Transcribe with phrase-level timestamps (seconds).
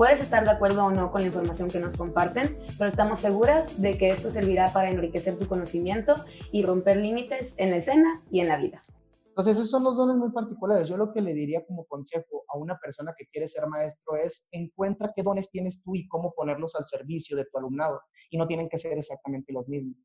[0.00, 3.82] Puedes estar de acuerdo o no con la información que nos comparten, pero estamos seguras
[3.82, 6.14] de que esto servirá para enriquecer tu conocimiento
[6.50, 8.80] y romper límites en la escena y en la vida.
[9.26, 10.88] Entonces, esos son los dones muy particulares.
[10.88, 14.48] Yo lo que le diría como consejo a una persona que quiere ser maestro es
[14.52, 18.00] encuentra qué dones tienes tú y cómo ponerlos al servicio de tu alumnado.
[18.30, 19.98] Y no tienen que ser exactamente los mismos.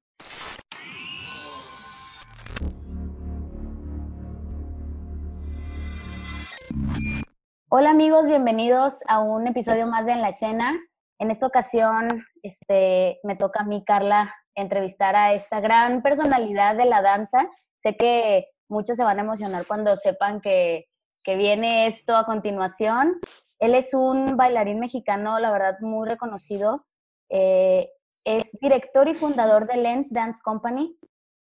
[7.78, 10.74] Hola amigos, bienvenidos a un episodio más de En la Escena.
[11.20, 12.08] En esta ocasión
[12.42, 17.49] este, me toca a mí, Carla, entrevistar a esta gran personalidad de la danza.
[17.76, 20.86] Sé que muchos se van a emocionar cuando sepan que,
[21.26, 23.20] viene esto a continuación.
[23.60, 26.86] Él es un bailarín mexicano, la verdad, muy reconocido.
[27.30, 27.90] Eh,
[28.24, 30.98] es director y fundador de Lens Dance Company,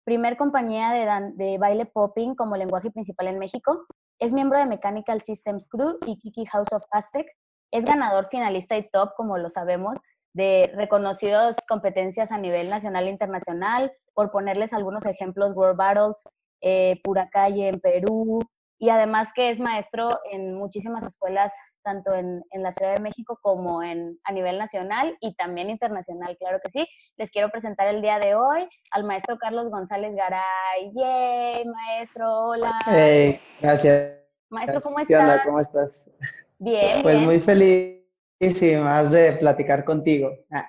[0.02, 3.86] primer compañía de, de baile popping como lenguaje principal en México.
[4.20, 7.28] Es miembro de Mechanical Systems Crew y Kiki House of Aztec.
[7.70, 9.96] Es ganador finalista y top, como lo sabemos,
[10.32, 13.92] de reconocidas competencias a nivel nacional e internacional.
[14.14, 16.24] Por ponerles algunos ejemplos, World Battles,
[16.60, 18.40] eh, Pura Calle en Perú,
[18.80, 21.52] y además que es maestro en muchísimas escuelas,
[21.88, 26.36] tanto en, en, la Ciudad de México como en, a nivel nacional y también internacional,
[26.36, 26.86] claro que sí.
[27.16, 30.92] Les quiero presentar el día de hoy al maestro Carlos González Garay.
[30.94, 32.48] ¡Yay, maestro!
[32.48, 32.78] Hola.
[32.84, 34.12] Hey, gracias.
[34.50, 35.44] Maestro, ¿cómo estás?
[35.46, 36.10] ¿Cómo estás?
[36.58, 37.02] Bien.
[37.02, 38.02] Pues muy feliz
[38.38, 40.30] y más de platicar contigo.
[40.50, 40.68] Ah.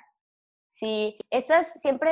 [0.71, 2.09] Sí, estas siempre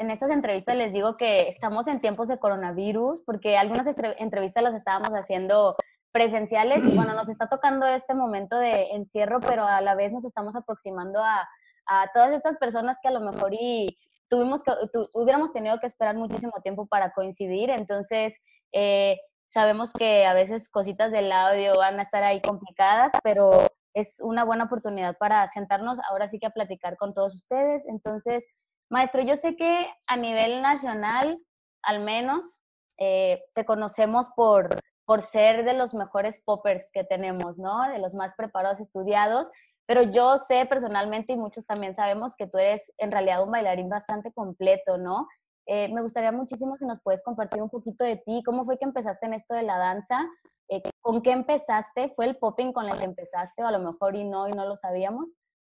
[0.00, 3.86] en estas entrevistas les digo que estamos en tiempos de coronavirus porque algunas
[4.18, 5.76] entrevistas las estábamos haciendo
[6.12, 10.24] presenciales y bueno, nos está tocando este momento de encierro, pero a la vez nos
[10.24, 11.48] estamos aproximando a,
[11.86, 14.72] a todas estas personas que a lo mejor y tuvimos que,
[15.14, 18.38] hubiéramos tenido que esperar muchísimo tiempo para coincidir, entonces
[18.72, 19.18] eh,
[19.52, 24.44] sabemos que a veces cositas del audio van a estar ahí complicadas, pero es una
[24.44, 27.82] buena oportunidad para sentarnos ahora sí que a platicar con todos ustedes.
[27.86, 28.46] Entonces,
[28.88, 31.38] maestro, yo sé que a nivel nacional,
[31.82, 32.58] al menos,
[32.98, 37.88] eh, te conocemos por, por ser de los mejores poppers que tenemos, ¿no?
[37.90, 39.50] De los más preparados, estudiados.
[39.86, 43.88] Pero yo sé personalmente y muchos también sabemos que tú eres en realidad un bailarín
[43.88, 45.26] bastante completo, ¿no?
[45.66, 48.84] Eh, me gustaría muchísimo si nos puedes compartir un poquito de ti, cómo fue que
[48.84, 50.28] empezaste en esto de la danza
[50.68, 52.10] eh, ¿con qué empezaste?
[52.14, 54.66] ¿Fue el popping con el que empezaste o a lo mejor y no y no
[54.66, 55.30] lo sabíamos?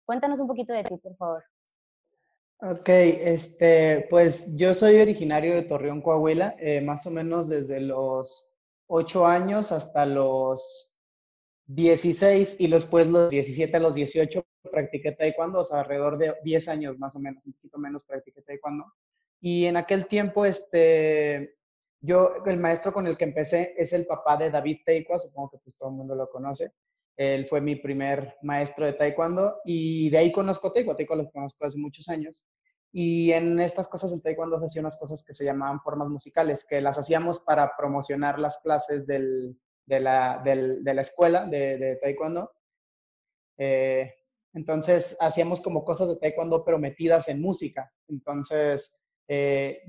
[0.06, 1.44] Cuéntanos un poquito de ti, por favor.
[2.62, 8.53] Ok, este, pues yo soy originario de Torreón, Coahuila, eh, más o menos desde los
[8.96, 10.96] 8 años hasta los
[11.66, 16.68] 16 y después los 17 a los 18 practiqué taekwondo, o sea, alrededor de 10
[16.68, 18.86] años más o menos, un poquito menos practiqué taekwondo.
[19.42, 21.56] Y en aquel tiempo, este,
[22.02, 25.58] yo, el maestro con el que empecé es el papá de David Teikwa, supongo que
[25.64, 26.74] pues todo el mundo lo conoce.
[27.18, 31.66] Él fue mi primer maestro de taekwondo y de ahí conozco taekwondo, taekwondo lo conozco
[31.66, 32.44] hace muchos años.
[32.94, 36.66] Y en estas cosas el taekwondo se hacía unas cosas que se llamaban formas musicales,
[36.66, 42.52] que las hacíamos para promocionar las clases del, de, la, del, escuela de, taekwondo.
[43.58, 44.14] Eh,
[44.54, 47.92] entonces hacíamos como cosas de taekwondo pero metidas en música.
[48.08, 48.96] Entonces
[49.28, 49.82] eh,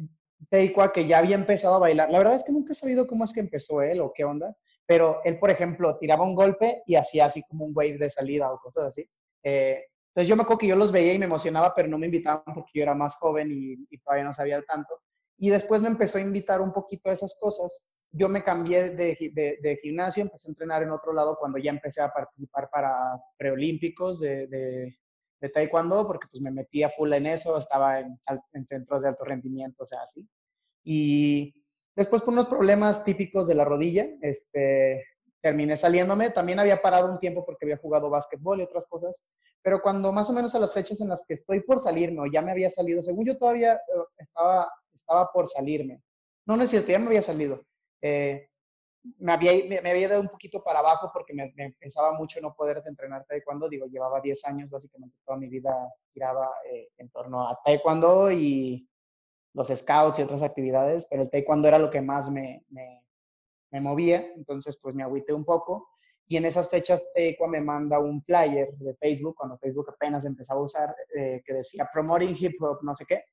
[0.51, 2.11] Teikwa que ya había empezado a bailar.
[2.11, 4.57] La verdad es que nunca he sabido cómo es que empezó él o qué onda,
[4.87, 8.53] pero él, por ejemplo, tiraba un golpe y hacía así como un wave de salida
[8.53, 9.09] o cosas así.
[9.43, 12.07] Eh, entonces yo me acuerdo que yo los veía y me emocionaba, pero no me
[12.07, 15.01] invitaban porque yo era más joven y, todavía no sabía tanto.
[15.39, 17.89] Y después me empezó a invitar un poquito a esas cosas.
[18.13, 22.01] Yo me cambié de, de, gimnasio, empecé a entrenar en otro lado cuando ya empecé
[22.01, 22.97] a participar para
[23.37, 24.47] preolímpicos de,
[25.41, 28.17] de taekwondo porque pues me metía full en eso, estaba en,
[28.53, 30.29] en, centros de alto rendimiento, o sea, así.
[30.85, 35.05] Y después por unos problemas típicos de la rodilla, este,
[35.45, 36.31] terminé saliéndome.
[36.31, 39.27] También había parado un tiempo porque había jugado básquetbol y otras cosas,
[39.61, 42.27] pero cuando más o menos a las fechas en las que estoy por salirme o
[42.27, 43.79] ya me había salido, según yo todavía eh,
[44.17, 46.01] estaba, estaba por salirme.
[46.47, 47.63] No, no es cierto, ya me había salido.
[48.01, 48.49] Eh,
[49.19, 49.53] me había,
[49.83, 53.27] me, había dado un poquito para abajo porque me, me pensaba mucho no poder entrenar
[53.27, 53.69] taekwondo.
[53.69, 55.75] Digo, llevaba 10 años, básicamente toda mi vida
[56.15, 58.89] giraba eh, en torno a taekwondo y
[59.53, 63.05] los scouts y otras actividades, pero el taekwondo era lo que más me, me,
[63.75, 64.25] me movía.
[64.37, 65.89] Entonces, pues me agüité un poco.
[66.27, 70.61] Y en esas fechas, Taekwondo me manda un flyer de Facebook, cuando Facebook apenas empezaba
[70.61, 73.25] a usar, eh, que decía Promoting Hip Hop, no sé qué.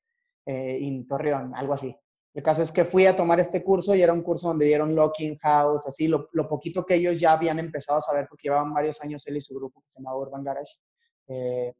[0.48, 1.96] eh, en Torreón, algo así.
[2.34, 4.96] El caso es que fui a tomar este curso y era un curso donde dieron
[4.96, 9.00] locking house, así, lo, poquito que ellos ya habían empezado a saber, porque llevaban varios
[9.04, 10.74] años él y su grupo que se llamaba Urban Garage.
[11.28, 11.74] Eh,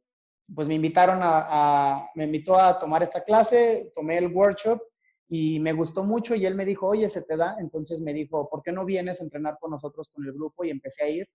[0.54, 4.80] pues me invitaron a, me invitó a tomar esta clase, tomé el workshop
[5.34, 8.50] y me gustó mucho y él me dijo, oye, se te da, entonces me dijo,
[8.50, 10.62] ¿por qué no vienes a entrenar con nosotros con el grupo?
[10.62, 11.26] Y empecé a ir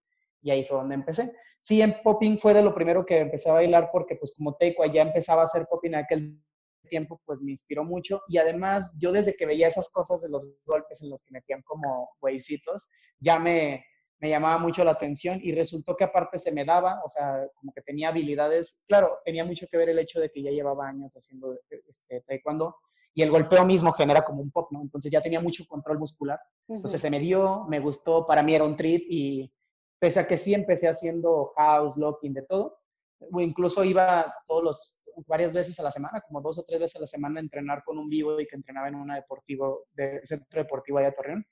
[0.43, 1.33] y ahí fue donde empecé.
[1.59, 4.85] Sí, en popping fue de lo primero que empecé a bailar porque pues como Teco
[4.85, 6.39] ya empezaba a hacer popping en aquel
[6.87, 8.21] tiempo, pues me inspiró mucho.
[8.27, 11.63] Y además, yo desde que veía esas cosas de los golpes en los que metían
[11.63, 12.87] como wavecitos,
[13.19, 13.83] ya me,
[14.19, 17.73] me llamaba mucho la atención y resultó que aparte se me daba, o sea, como
[17.73, 18.79] que tenía habilidades.
[18.87, 22.75] Claro, tenía mucho que ver el hecho de que ya llevaba años haciendo este, taekwondo
[23.17, 24.79] y el golpeo mismo genera como un pop, ¿no?
[24.79, 26.39] Entonces ya tenía mucho control muscular.
[26.67, 29.51] Entonces se me dio, me gustó, para mí era un trip y
[29.99, 32.77] pese a que sí empecé haciendo house, locking, de todo,
[33.19, 36.97] o incluso iba todos los varias veces a la semana, como dos o tres veces
[36.97, 40.23] a la semana, a entrenar con un vivo y que entrenaba en un deportivo, de,
[40.23, 41.45] centro deportivo allá de Torreón.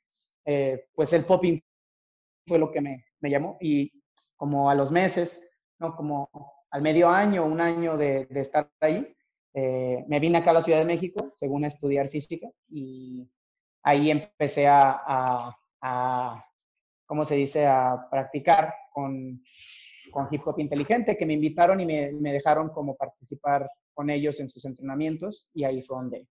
[0.46, 1.60] Eh, pues el popping
[2.46, 3.92] fue lo que me, me, llamó y
[4.36, 5.96] como a los meses, ¿no?
[5.96, 6.30] como
[6.70, 9.16] al medio año, un año de, de estar ahí,
[9.56, 13.28] eh, me vine acá a la Ciudad de México, según estudiar física, y
[13.84, 16.46] ahí empecé a, a, a
[17.06, 19.42] ¿cómo se dice?, a practicar con
[20.12, 24.40] con Hip Hop Inteligente, que me invitaron y me, me, dejaron como participar con ellos
[24.40, 26.28] en sus entrenamientos y ahí fue donde,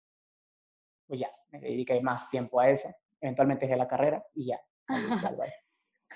[1.09, 2.95] pues ya, me dediqué más tiempo a eso.
[3.21, 4.61] Eventualmente dejé la carrera y ya.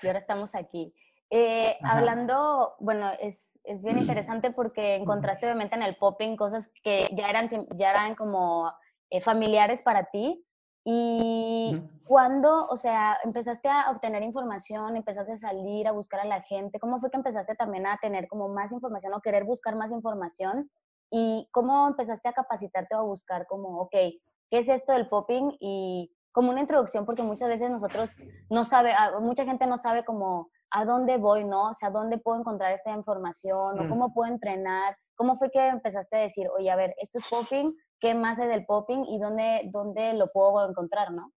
[0.01, 0.93] y ahora estamos aquí.
[1.29, 7.09] Eh, hablando, bueno, es, es, bien interesante porque encontraste obviamente en el popping cosas que
[7.13, 8.71] ya eran, ya eran como
[9.09, 10.43] eh, familiares para ti,
[10.89, 16.41] y cuando, o sea, empezaste a obtener información, empezaste a salir a buscar a la
[16.41, 19.91] gente, ¿cómo fue que empezaste también a tener como más información o querer buscar más
[19.91, 20.71] información?
[21.11, 25.57] ¿Y cómo empezaste a capacitarte o a buscar como, ok, ¿qué es esto del popping?
[25.59, 30.05] Y como una introducción, porque muchas veces nosotros no sabe, ah, mucha gente no sabe
[30.05, 31.69] como a dónde voy, ¿no?
[31.69, 33.89] O sea, dónde puedo encontrar esta información o mm.
[33.89, 34.97] cómo puedo entrenar.
[35.15, 38.47] ¿Cómo fue que empezaste a decir, oye, a ver, esto es popping, qué más es
[38.47, 41.33] del popping y dónde, dónde lo puedo encontrar, ¿no?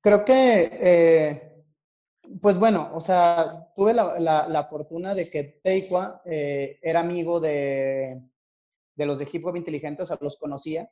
[0.00, 1.64] Creo que, eh,
[2.40, 4.18] pues bueno, o sea, tuve la,
[4.48, 8.20] la, fortuna de que Teikwa eh, era amigo de,
[8.94, 10.88] de, los de Hip Hop Inteligente, o sea, los conocía,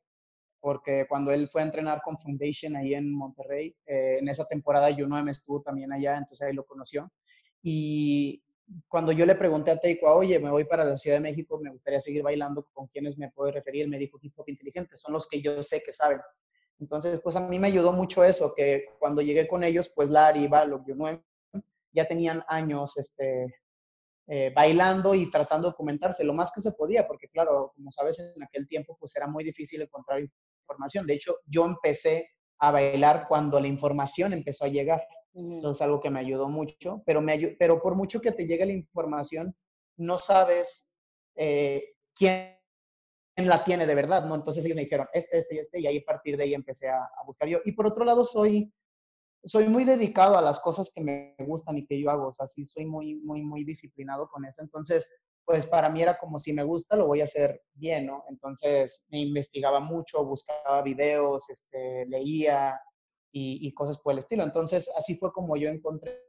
[0.67, 4.91] porque cuando él fue a entrenar con Foundation ahí en Monterrey, eh, en esa temporada
[5.23, 7.09] me estuvo también allá, entonces ahí lo conoció.
[7.63, 8.43] Y,
[8.89, 11.71] cuando yo le pregunté a Teiko, oye, me voy para la Ciudad de México, me
[11.71, 13.87] gustaría seguir bailando, ¿con quiénes me puedo referir?
[13.87, 16.19] Me dijo, hip hop inteligente, son los que yo sé que saben.
[16.81, 20.49] Entonces, pues a mí me ayudó mucho eso, que cuando llegué con ellos, pues Larry,
[20.49, 21.23] Balo, Yunue,
[21.93, 23.55] ya tenían años este,
[24.29, 28.19] eh, bailando y tratando de documentarse lo más que se podía, porque claro, como sabes,
[28.19, 30.21] en aquel tiempo pues era muy difícil encontrar
[30.67, 31.07] información.
[31.07, 32.29] De hecho, yo empecé
[32.59, 35.03] a bailar cuando la información empezó a llegar.
[35.35, 38.65] Eso es algo que me ayudó mucho, pero, me pero por mucho que te llegue
[38.65, 39.55] la información,
[39.99, 40.91] no sabes
[41.37, 42.57] eh, quién
[43.37, 44.35] la tiene de verdad, ¿no?
[44.35, 46.89] Entonces ellos me dijeron, este, este y este, y ahí a partir de ahí empecé
[46.89, 47.59] a, buscar yo.
[47.67, 48.73] Y por otro lado, soy,
[49.45, 52.47] soy muy dedicado a las cosas que me gustan y que yo hago, o sea,
[52.47, 54.63] sí soy muy, muy, muy disciplinado con eso.
[54.63, 55.15] Entonces,
[55.47, 58.25] pues para mí era como si me gusta, lo voy a hacer bien, ¿no?
[58.29, 62.79] Entonces me investigaba mucho, buscaba videos, este, leía,
[63.39, 64.45] y, cosas por el estilo.
[64.45, 66.23] Entonces, así fue como yo encontré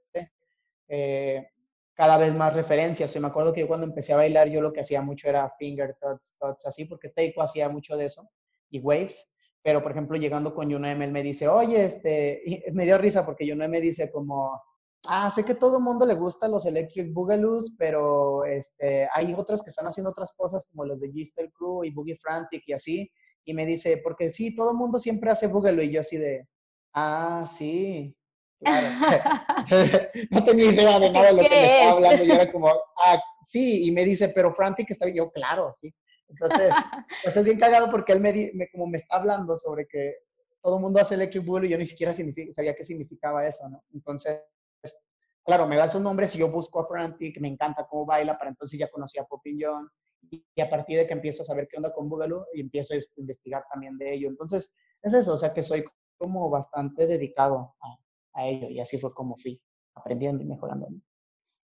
[0.89, 1.47] eh,
[1.93, 3.13] cada vez más referencias.
[3.13, 5.49] Yo me acuerdo que yo cuando empecé a bailar, yo lo que hacía mucho era
[5.57, 8.29] finger thoughts, thoughts así, porque Teiko hacía mucho de eso,
[8.69, 9.33] y waves.
[9.61, 12.41] Pero, por ejemplo, llegando con Yunem, él me dice, oye, este,
[12.73, 14.61] me dio risa porque Yunem me dice como,
[15.07, 19.63] ah, sé que todo el mundo le gusta los Electric Boogaloos, pero este, hay otros
[19.63, 23.11] que están haciendo otras cosas como los de G-Style Crew y Boogie Frantic y así.
[23.45, 25.83] Y me dice, porque sí, todo el mundo siempre hace Boogaloo.
[25.83, 26.47] Y yo así de,
[26.99, 28.15] Ah, sí.
[28.59, 28.87] Claro.
[30.31, 32.23] no tenía idea de nada de lo que me estaba hablando.
[32.23, 33.87] Yo era como, ah, sí.
[33.87, 35.17] Y me dice, pero Frantic está bien.
[35.17, 35.93] Yo, claro, sí.
[36.27, 36.73] Entonces,
[37.23, 40.15] pues es bien cagado porque él me, me, como me está hablando sobre que
[40.63, 43.83] todo el mundo hace Electric Bull y yo ni siquiera sabía qué significaba eso, ¿no?
[43.93, 44.39] Entonces,
[45.47, 48.49] claro, me da esos nombres y yo busco a Frantic, me encanta cómo baila, para
[48.49, 49.89] entonces ya conocí a Poppin John
[50.29, 52.93] y, y, a partir de que empiezo a saber qué onda con Boogaloo y empiezo
[52.93, 54.27] a investigar también de ello.
[54.27, 55.85] Entonces, es eso, o sea, que soy
[56.17, 59.59] como bastante dedicado a, ello y así fue como fui
[59.95, 60.89] aprendiendo y mejorando.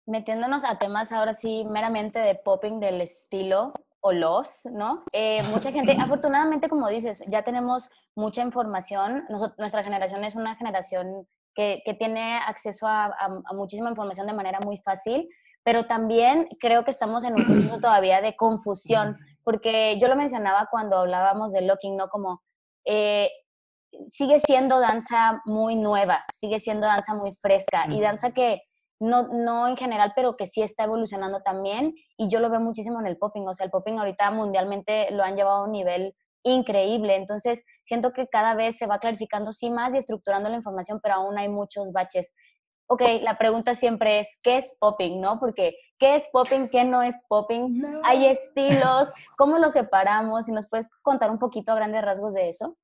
[0.08, 5.04] Metiéndonos a temas ahora sí meramente de popping del estilo o los, ¿no?
[5.12, 9.26] Eh, mucha gente, afortunadamente como dices, ya tenemos mucha información,
[9.60, 14.60] nuestra generación es una generación que, que tiene acceso a, a, muchísima información de manera
[14.60, 15.28] muy fácil,
[15.64, 20.68] pero también creo que estamos en un proceso todavía de confusión, porque yo lo mencionaba
[20.70, 22.10] cuando hablábamos de locking, ¿no?
[22.10, 22.42] Como
[22.86, 23.32] eh,
[24.08, 28.62] sigue siendo danza muy nueva, sigue siendo danza muy fresca y danza que
[29.00, 33.00] no, no en general, pero que sí está evolucionando también y yo lo veo muchísimo
[33.00, 36.16] en el popping, o sea, el popping ahorita mundialmente lo han llevado a un nivel
[36.46, 41.00] increíble, entonces siento que cada vez se va clarificando sí más y estructurando la información,
[41.04, 42.34] pero aún hay muchos baches.
[42.88, 45.40] Ok, la pregunta siempre es, ¿qué es popping, no?
[45.40, 46.70] Porque, ¿qué es popping?
[46.70, 47.84] ¿Qué no es popping?
[48.04, 50.46] Hay estilos, ¿cómo los separamos?
[50.46, 52.78] Si nos puedes contar un poquito a grandes rasgos de eso.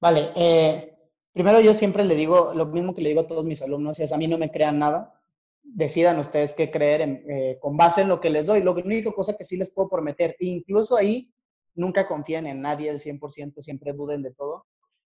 [0.00, 0.98] Vale, eh,
[1.32, 4.12] primero yo siempre le digo lo mismo que le digo a todos mis alumnos, es
[4.12, 5.20] a mí no me crean nada,
[5.62, 8.62] decidan ustedes qué creer eh, con base en lo que les doy.
[8.62, 11.30] Lo único cosa que sí les puedo prometer, incluso ahí
[11.76, 14.66] nunca confíen en nadie el 100%, siempre duden de todo.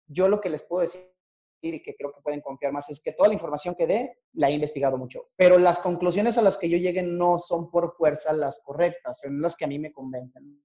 [0.07, 1.13] Yo lo que les puedo decir
[1.61, 4.49] y que creo que pueden confiar más es que toda la información que dé la
[4.49, 8.33] he investigado mucho, pero las conclusiones a las que yo llegue no son por fuerza
[8.33, 10.61] las correctas, son las que a mí me convencen.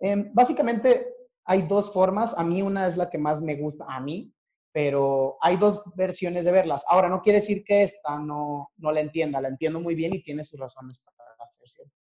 [0.00, 4.00] Em, básicamente hay dos formas, a mí una es la que más me gusta, a
[4.00, 4.34] mí,
[4.72, 6.84] pero hay dos versiones de verlas.
[6.88, 10.22] Ahora, no quiere decir que esta no, no la entienda, la entiendo muy bien y
[10.22, 11.99] tiene sus razones para hacer cierto.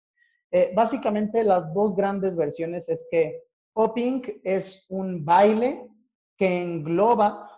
[0.50, 5.88] Eh, básicamente, las dos grandes versiones es que popping es un baile
[6.36, 7.50] que engloba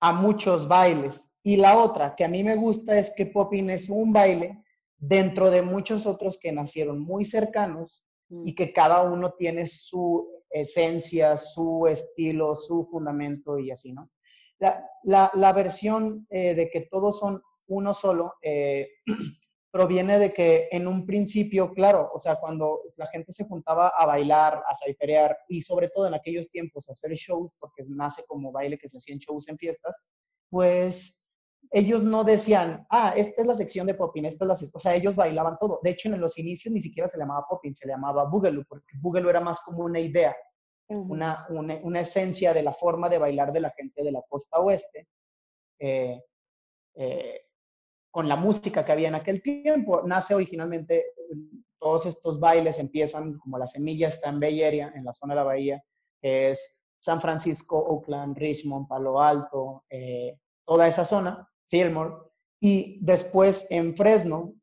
[0.00, 1.32] a muchos bailes.
[1.42, 4.62] Y la otra que a mí me gusta es que popping es un baile
[4.96, 8.54] dentro de muchos otros que nacieron muy cercanos y mm.
[8.54, 14.10] que cada uno tiene su esencia, su estilo, su fundamento y así, ¿no?
[15.02, 18.88] La, versión eh, de que todos son uno solo eh,
[19.72, 24.06] proviene de que en un principio, claro, o sea, cuando la gente se juntaba a
[24.06, 28.52] bailar, a caiferear y sobre todo en aquellos tiempos a hacer shows, porque nace como
[28.52, 30.06] baile que se hacían shows en fiestas,
[30.50, 31.26] pues
[31.70, 34.94] ellos no decían, ah, esta es la sección de popping, esta es la O sea,
[34.94, 35.80] ellos bailaban todo.
[35.82, 39.30] De hecho, en los inicios ni siquiera se llamaba popping, se llamaba boogaloo, porque boogaloo
[39.30, 40.36] era más como una idea
[40.88, 45.08] una, una, esencia de la forma de bailar de la gente de la costa oeste,
[45.78, 46.22] eh,
[46.94, 47.40] eh,
[48.12, 50.02] con la música que había en aquel tiempo.
[50.06, 51.06] Nace originalmente,
[51.80, 55.44] todos estos bailes empiezan como la semilla está en Bay en la zona de la
[55.44, 55.82] bahía,
[56.22, 62.14] es San Francisco, Oakland, Richmond, Palo Alto, eh, toda esa zona, Fillmore,
[62.60, 64.54] y después en Fresno,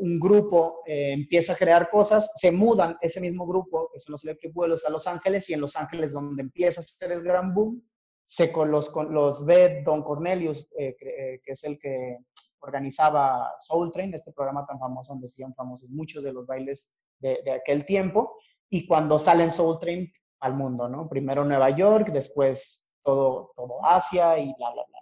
[0.00, 4.24] un grupo eh, empieza a crear cosas, se mudan ese mismo grupo, que son los
[4.24, 7.54] Electric Vuelos, a Los Ángeles, y en Los Ángeles, donde empieza a ser el gran
[7.54, 7.82] boom,
[8.28, 12.18] se los, los ve Don Cornelius, eh, eh, que, es el que
[12.60, 17.40] organizaba Soul Train, este programa tan famoso donde hacían famosos muchos de los bailes de,
[17.50, 18.36] aquel tiempo,
[18.68, 21.08] y cuando salen Soul Train al mundo, ¿no?
[21.08, 24.98] Primero Nueva York, después todo, todo Asia y bla, bla, bla.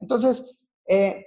[0.00, 0.60] Entonces,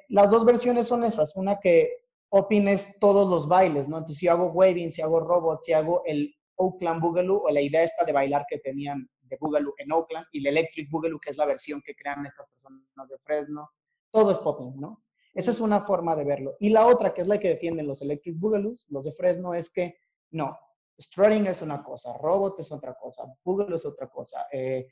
[0.10, 1.90] las dos versiones son esas, una que
[2.30, 3.98] opines todos los bailes, ¿no?
[3.98, 7.82] Entonces, si hago waving, si hago robot, si hago el Oakland Boogaloo, o la idea
[7.82, 11.38] esta de bailar que tenían de Boogaloo en Oakland, y el Electric Boogaloo, que es
[11.38, 13.72] la versión que crean estas personas de Fresno,
[14.12, 15.04] todo es popping, ¿no?
[15.34, 16.58] Esa es una forma de verlo.
[16.60, 19.72] Y la otra, que es la que defienden los Electric Boogaloos, los de Fresno, es
[19.72, 19.96] que
[20.32, 20.58] no,
[21.00, 24.88] strutting es una cosa, robot es otra cosa, Boogaloo es otra cosa, eh,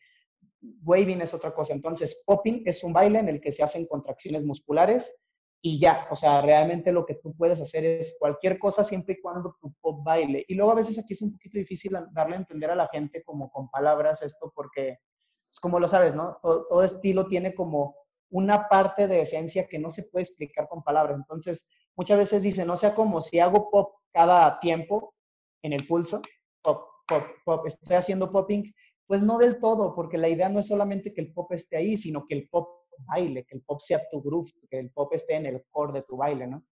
[0.84, 1.74] waving es otra cosa.
[1.74, 5.15] Entonces, popping es un baile en el que se hacen contracciones musculares
[5.61, 9.21] y ya, o sea, realmente lo que tú puedes hacer es cualquier cosa siempre y
[9.21, 10.45] cuando tu pop baile.
[10.47, 13.23] Y luego a veces aquí es un poquito difícil darle a entender a la gente
[13.23, 14.99] como con palabras esto porque,
[15.49, 16.37] pues como lo sabes, ¿no?
[16.41, 17.95] Todo, estilo tiene como
[18.29, 21.17] una parte de esencia que no se puede explicar con palabras.
[21.17, 25.13] Entonces, muchas veces dicen, no sea como si hago pop cada tiempo
[25.61, 26.21] en el pulso,
[26.61, 28.73] pop, pop, pop, estoy haciendo popping.
[29.07, 31.97] Pues no del todo, porque la idea no es solamente que el pop esté ahí,
[31.97, 35.36] sino que el pop baile, que el pop sea tu groove, que el pop esté
[35.36, 36.65] en el core de tu baile, ¿no?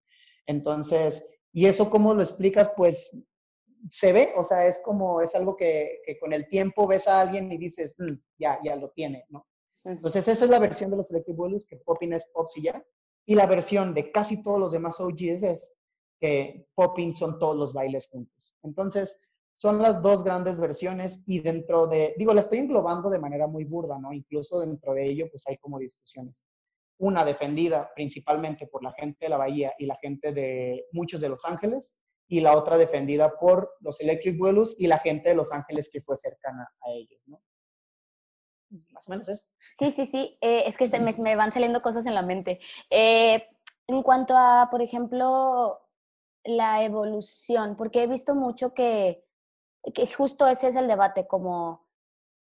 [0.46, 2.72] Entonces, ¿y eso cómo lo explicas?
[2.76, 3.12] Pues
[3.92, 7.52] se ve, o sea, es como, es algo que, con el tiempo ves a alguien
[7.52, 9.46] y dices, mm, ya, ya lo tiene, ¿no?
[9.86, 12.84] Entonces, esa es la versión de los Selective Blues, que popping es pop y ya.
[13.26, 15.76] Y la versión de casi todos los demás OGs es
[16.20, 18.58] que popping son todos los bailes juntos.
[18.64, 19.20] Entonces,
[19.58, 23.66] son las dos grandes versiones y dentro de, digo, la estoy englobando de manera muy
[23.66, 24.14] burda, ¿no?
[24.14, 26.46] Incluso dentro de ello, pues hay como discusiones.
[27.00, 31.30] Una defendida principalmente por la gente de la Bahía y la gente de muchos de
[31.30, 31.98] Los Ángeles,
[32.28, 36.02] y la otra defendida por los Electric Blues y la gente de Los Ángeles que
[36.02, 37.42] fue cercana a ellos, ¿no?
[38.92, 39.44] Más o menos eso.
[39.72, 40.38] Sí, sí, sí.
[40.42, 42.60] Eh, es que me, me, van saliendo cosas en la mente.
[42.90, 43.46] Eh,
[43.88, 45.80] en cuanto a, por ejemplo,
[46.44, 49.27] la evolución, porque he visto mucho que
[49.94, 51.88] que justo ese es el debate, como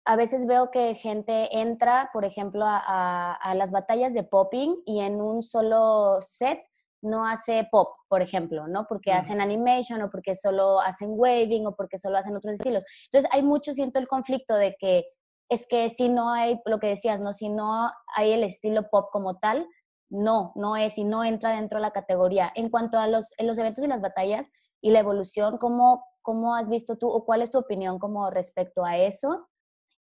[0.07, 5.21] a veces veo que gente entra, por ejemplo, a, las batallas de popping y en
[5.21, 6.61] un solo set
[7.01, 8.87] no hace pop, por ejemplo, ¿no?
[8.87, 12.85] Porque hacen animation o porque solo hacen waving o porque solo hacen otros estilos.
[13.07, 15.05] Entonces hay mucho, siento el conflicto de que
[15.51, 17.33] es que si no hay, lo que decías, ¿no?
[17.33, 19.67] Si no hay el estilo pop como tal,
[20.11, 22.51] no, no es y no entra dentro de la categoría.
[22.55, 24.51] En cuanto a los, los eventos y las batallas
[24.81, 28.85] y la evolución, ¿cómo, ¿cómo has visto tú o cuál es tu opinión como respecto
[28.85, 29.49] a eso?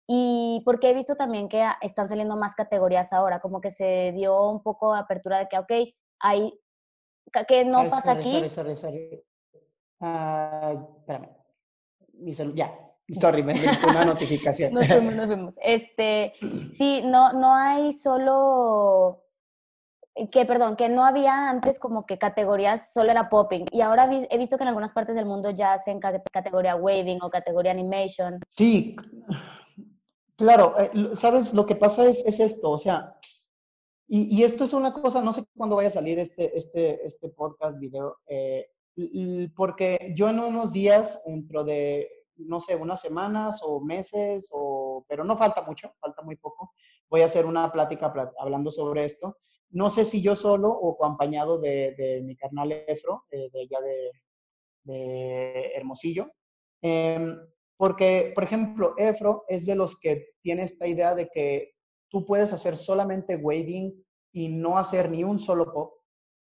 [0.07, 4.49] Y porque he visto también que están saliendo más categorías ahora, como que se dio
[4.49, 5.71] un poco apertura de que, ok,
[6.19, 6.59] hay,
[7.47, 8.31] que no pasa aquí.
[8.31, 9.23] Sorry, sorry, sorry.
[9.99, 11.29] Uh, espérame.
[12.13, 12.73] Mi ya,
[13.19, 13.53] sorry, me
[13.87, 14.73] una notificación.
[14.73, 15.55] nos vemos, nos vemos.
[15.61, 16.33] Este,
[16.77, 19.22] sí, no, no hay solo
[20.31, 23.65] que, perdón, que no había antes como que categorías, solo era popping.
[23.71, 27.29] Y ahora he visto que en algunas partes del mundo ya hacen categoría waving o
[27.29, 28.39] categoría animation.
[28.49, 28.95] Sí,
[30.35, 33.15] Claro, eh, sabes, lo que pasa es, es esto, o sea,
[34.07, 37.29] y, y, esto es una cosa, no sé cuándo vaya a salir este, este, este
[37.29, 38.67] podcast, video, eh,
[39.55, 45.23] porque yo en unos días, dentro de, no sé, unas semanas o meses, o, pero
[45.23, 46.73] no falta mucho, falta muy poco,
[47.09, 49.37] voy a hacer una plática hablando sobre esto.
[49.73, 53.67] No sé si yo solo o acompañado de, de mi carnal Efro, eh, de
[54.83, 56.31] de, Hermosillo.
[56.81, 57.35] Eh,
[57.75, 61.73] porque, por ejemplo, Efro es de los que tiene esta idea de que
[62.09, 63.93] tú puedes hacer solamente waving
[64.31, 65.93] y no hacer ni un solo pop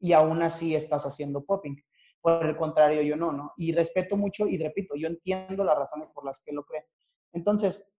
[0.01, 1.77] y aún así estás haciendo popping.
[2.23, 3.53] Por el contrario, yo no, ¿no?
[3.59, 6.87] Y respeto mucho y repito, yo entiendo las razones por las que lo cree.
[7.35, 7.93] Entonces,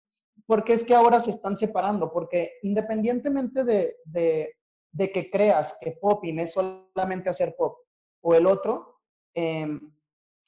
[0.47, 2.11] ¿por qué es que ahora se están separando?
[2.11, 4.55] Porque independientemente de, de,
[4.91, 7.77] de que creas que popping es solamente hacer pop
[8.21, 8.99] o el otro,
[9.33, 9.67] eh,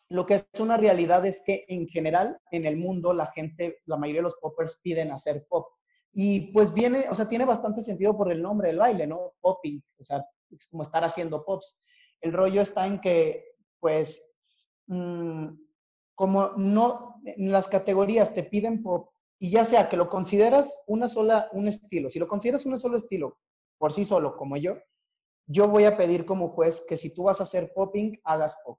[0.09, 3.97] lo que es una realidad es que en general en el mundo la gente, la
[3.97, 5.67] mayoría de los poppers piden hacer pop.
[6.11, 9.33] Y pues viene, o sea, tiene bastante sentido por el nombre del baile, ¿no?
[9.39, 11.79] Popping, o sea, es como estar haciendo pops.
[12.19, 14.33] El rollo está en que, pues,
[14.87, 15.47] mm,
[16.13, 21.07] como no, en las categorías te piden pop, y ya sea que lo consideras una
[21.07, 23.39] sola, un estilo, si lo consideras un solo estilo,
[23.81, 24.77] por sí solo, como yo,
[25.47, 28.77] yo voy a pedir como juez que si tú vas a hacer popping, hagas pop.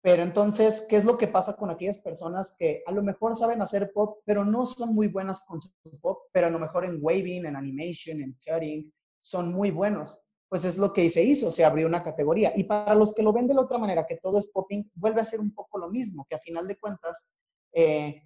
[0.00, 3.60] Pero entonces, ¿qué es lo que pasa con aquellas personas que a lo mejor saben
[3.60, 6.98] hacer pop, pero no son muy buenas con su pop, pero a lo mejor en
[7.00, 10.22] waving, en animation, en shading, son muy buenos?
[10.48, 12.52] Pues es lo que se hizo, se abrió una categoría.
[12.54, 15.20] Y para los que lo ven de la otra manera, que todo es popping, vuelve
[15.22, 17.32] a ser un poco lo mismo, que a final de cuentas,
[17.72, 18.22] eh,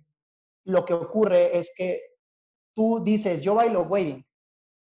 [0.64, 2.02] lo que ocurre es que
[2.74, 4.22] tú dices, yo bailo waving,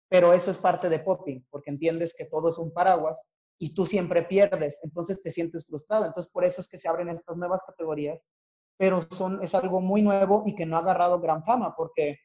[0.09, 3.85] pero eso es parte de popping, porque entiendes que todo es un paraguas y tú
[3.85, 6.07] siempre pierdes, entonces te sientes frustrado.
[6.07, 8.21] Entonces, por eso es que se abren estas nuevas categorías,
[8.79, 12.19] pero son, es algo muy nuevo y que no ha agarrado gran fama, porque,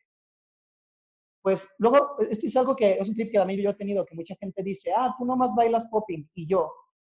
[1.41, 4.15] pues, luego, esto es algo que es un tip que también yo he tenido, que
[4.15, 6.71] mucha gente dice, ah, tú nomás bailas popping, y yo,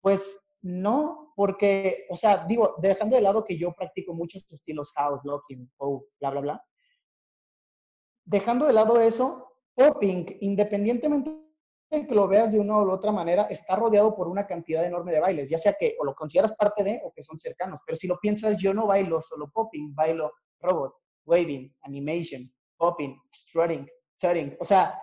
[0.02, 5.26] pues, no, porque, o sea, digo, dejando de lado que yo practico muchos estilos house,
[5.26, 6.66] locking, oh, bla, bla, bla.
[8.26, 11.44] Dejando de lado eso, popping, independientemente
[12.02, 15.20] que lo veas de una u otra manera, está rodeado por una cantidad enorme de
[15.20, 17.82] bailes, ya sea que o lo consideras parte de o que son cercanos.
[17.86, 20.94] Pero si lo piensas, yo no bailo solo popping, bailo robot,
[21.26, 24.58] waving, animation, popping, strutting, strutting.
[24.60, 25.00] O sea,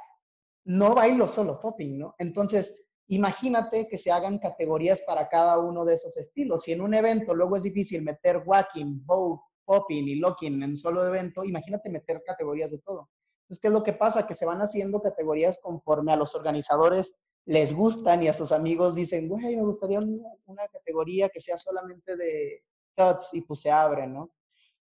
[0.64, 2.14] no bailo solo popping, ¿no?
[2.18, 6.64] Entonces, imagínate que se hagan categorías para cada uno de esos estilos.
[6.64, 10.76] Si en un evento luego es difícil meter walking, bow, popping y locking en un
[10.76, 13.08] solo evento, imagínate meter categorías de todo.
[13.50, 14.28] Entonces, ¿qué es lo que pasa?
[14.28, 18.94] Que se van haciendo categorías conforme a los organizadores les gustan y a sus amigos
[18.94, 22.62] dicen, güey, me gustaría una, categoría que sea solamente de
[22.96, 24.30] cuts y pues se abre, ¿no?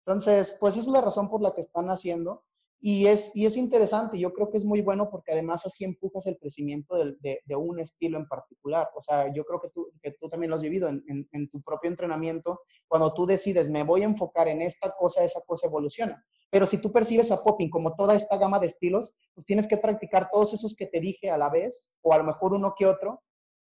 [0.05, 2.45] Entonces, pues es la razón por la que están haciendo.
[2.85, 6.27] Y es, y es interesante, yo creo que es muy bueno porque además así empujas
[6.27, 8.89] el crecimiento de, un estilo en particular.
[8.93, 11.61] O sea, yo creo que tú, que tú también lo has vivido en, en, tu
[11.61, 12.59] propio entrenamiento.
[12.89, 16.21] Cuando tú decides, me voy a enfocar en esta cosa, esa cosa evoluciona.
[16.49, 19.77] Pero si tú percibes a popping como toda esta gama de estilos, pues tienes que
[19.77, 22.85] practicar todos esos que te dije a la vez, o a lo mejor uno que
[22.85, 23.23] otro,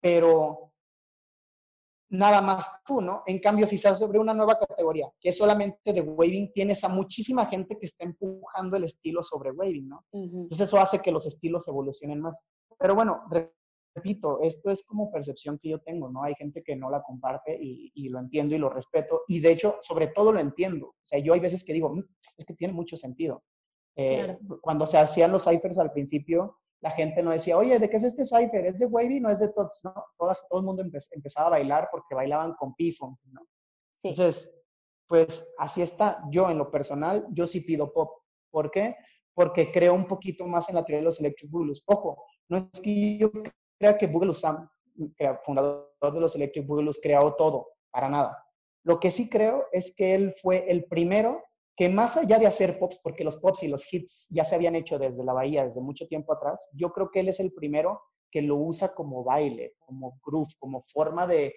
[0.01, 0.73] pero
[2.09, 3.23] nada más tú, ¿no?
[3.25, 6.89] En cambio, si se sobre una nueva categoría, que es solamente de waving, tienes a
[6.89, 10.05] muchísima gente que está empujando el estilo sobre waving, ¿no?
[10.11, 12.41] Entonces eso hace que los estilos evolucionen más.
[12.77, 13.23] Pero bueno,
[13.95, 16.23] repito, esto es como percepción que yo tengo, ¿no?
[16.23, 19.23] Hay gente que no la comparte y, lo entiendo y lo respeto.
[19.27, 20.87] Y de hecho, sobre todo lo entiendo.
[20.87, 22.03] O sea, yo hay veces que digo, mm,
[22.37, 23.43] es que tiene mucho sentido.
[23.97, 27.97] Eh, cuando se hacían los ciphers al principio, la gente no decía, oye, ¿de qué
[27.97, 28.65] es este cipher?
[28.65, 29.19] ¿Es de Wavy?
[29.19, 29.93] No es de Tots, ¿no?
[30.17, 33.41] Todo, todo el mundo empezaba a bailar porque bailaban con Pifon, ¿no?
[33.93, 34.09] Sí.
[34.09, 34.53] Entonces,
[35.07, 36.21] pues así está.
[36.29, 38.11] Yo, en lo personal, yo sí pido pop.
[38.51, 38.95] ¿Por qué?
[39.33, 41.75] Porque creo un poquito más en la teoría de los electric boogaloo.
[41.85, 43.31] Ojo, no es que yo
[43.77, 44.35] crea que Boogaloo
[45.43, 48.45] fundador de los Electric Boogaloo, creó todo, para nada.
[48.83, 51.43] Lo que sí creo es que él fue el primero
[51.75, 54.75] que más allá de hacer pops, porque los pops y los hits ya se habían
[54.75, 58.01] hecho desde la bahía, desde mucho tiempo atrás, yo creo que él es el primero
[58.31, 61.55] que lo usa como baile, como groove, como forma de,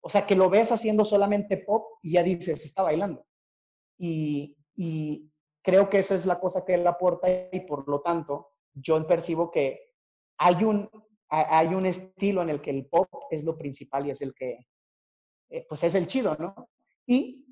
[0.00, 3.24] o sea, que lo ves haciendo solamente pop y ya dices, está bailando.
[3.98, 4.56] Y,
[5.64, 9.48] creo que esa es la cosa que él aporta y por lo tanto yo percibo
[9.48, 9.92] que
[10.38, 10.90] hay un,
[11.28, 14.66] hay un estilo en el que el pop es lo principal y es el que,
[15.50, 16.68] eh, pues es el chido, ¿no?
[17.06, 17.51] Y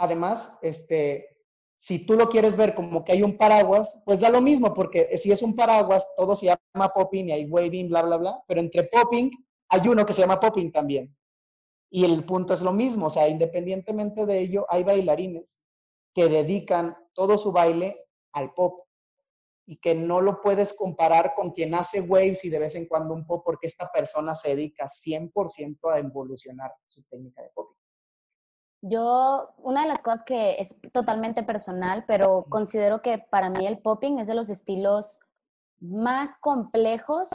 [0.00, 1.36] además, este,
[1.76, 5.16] si tú lo quieres ver como que hay un paraguas, pues da lo mismo, porque
[5.18, 8.60] si es un paraguas, todo se llama popping y hay waving, bla, bla, bla, pero
[8.60, 9.30] entre popping
[9.68, 11.14] hay uno que se llama popping también.
[11.90, 15.62] Y el punto es lo mismo, o sea, independientemente de ello, hay bailarines
[16.14, 18.86] que dedican todo su baile al pop
[19.66, 23.12] y que no lo puedes comparar con quien hace waves y de vez en cuando
[23.12, 27.79] un pop, porque esta persona se dedica 100% a evolucionar su técnica de popping.
[28.82, 33.78] Yo, una de las cosas que es totalmente personal, pero considero que para mí el
[33.78, 35.20] popping es de los estilos
[35.80, 37.28] más complejos,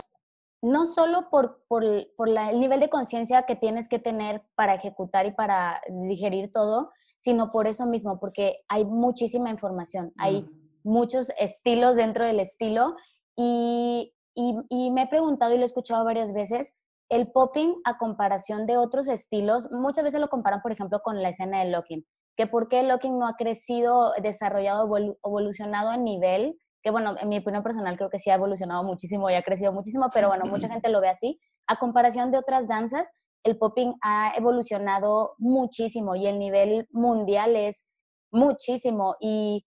[0.62, 1.84] no solo por, por,
[2.16, 6.92] por el nivel de conciencia que tienes que tener para ejecutar y para digerir todo,
[7.20, 10.48] sino por eso mismo, porque hay muchísima información, hay
[10.84, 12.96] muchos estilos dentro del estilo
[13.36, 16.74] y, y, y me he preguntado y lo he escuchado varias veces,
[17.10, 21.30] el popping a comparación de otros estilos, muchas veces lo comparan, por ejemplo, con la
[21.30, 24.90] escena del locking, que por qué el locking no ha crecido, desarrollado,
[25.24, 29.30] evolucionado a nivel, que bueno, en mi opinión personal creo que sí ha evolucionado muchísimo
[29.30, 31.40] y ha crecido muchísimo, pero bueno, mucha gente lo ve así.
[31.68, 33.12] A comparación de otras danzas,
[33.44, 37.90] el popping ha evolucionado muchísimo y el nivel mundial es
[38.32, 39.16] muchísimo.
[39.20, 39.66] Y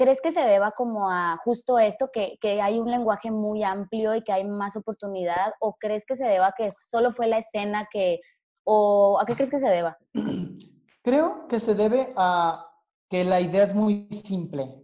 [0.00, 4.14] ¿Crees que se deba como a justo esto, que, que, hay un lenguaje muy amplio
[4.14, 5.52] y que hay más oportunidad?
[5.60, 8.18] ¿O crees que se deba a que solo fue la escena que...
[8.64, 9.98] ¿O a qué crees que se deba?
[11.02, 12.66] Creo que se debe a
[13.10, 14.74] que la idea es muy simple,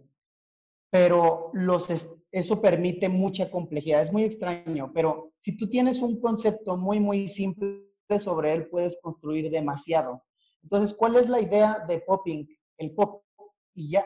[0.91, 1.87] pero los,
[2.31, 4.03] eso permite mucha complejidad.
[4.03, 7.87] Es muy extraño, pero si tú tienes un concepto muy, muy simple
[8.19, 10.21] sobre él, puedes construir demasiado.
[10.61, 12.47] Entonces, ¿cuál es la idea de popping?
[12.77, 13.23] El pop
[13.73, 14.05] y ya.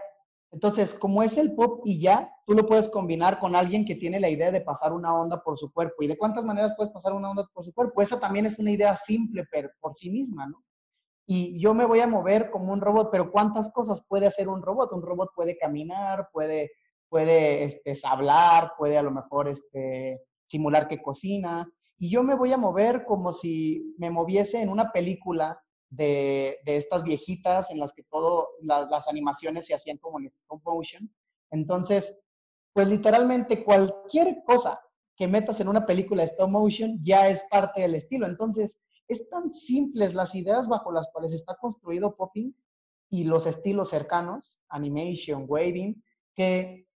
[0.52, 4.20] Entonces, como es el pop y ya, tú lo puedes combinar con alguien que tiene
[4.20, 6.04] la idea de pasar una onda por su cuerpo.
[6.04, 8.02] ¿Y de cuántas maneras puedes pasar una onda por su cuerpo?
[8.02, 9.48] Esa también es una idea simple
[9.80, 10.62] por sí misma, ¿no?
[11.26, 14.62] Y yo me voy a mover como un robot, pero ¿cuántas cosas puede hacer un
[14.62, 14.92] robot?
[14.92, 16.72] Un robot puede caminar, puede,
[17.08, 21.72] puede este, hablar, puede a lo mejor este, simular que cocina.
[21.98, 27.04] Y yo me voy a mover como si me moviese en una película de, estas
[27.04, 31.14] viejitas en las que todo, las animaciones se hacían como en stop motion.
[31.52, 32.20] Entonces,
[32.74, 34.82] pues literalmente cualquier cosa
[35.16, 38.26] que metas en una película de stop motion ya es parte del estilo.
[38.26, 42.56] Entonces, es tan simples las ideas bajo las cuales está construido popping
[43.10, 46.02] y los estilos cercanos, animation, waving,
[46.34, 46.88] que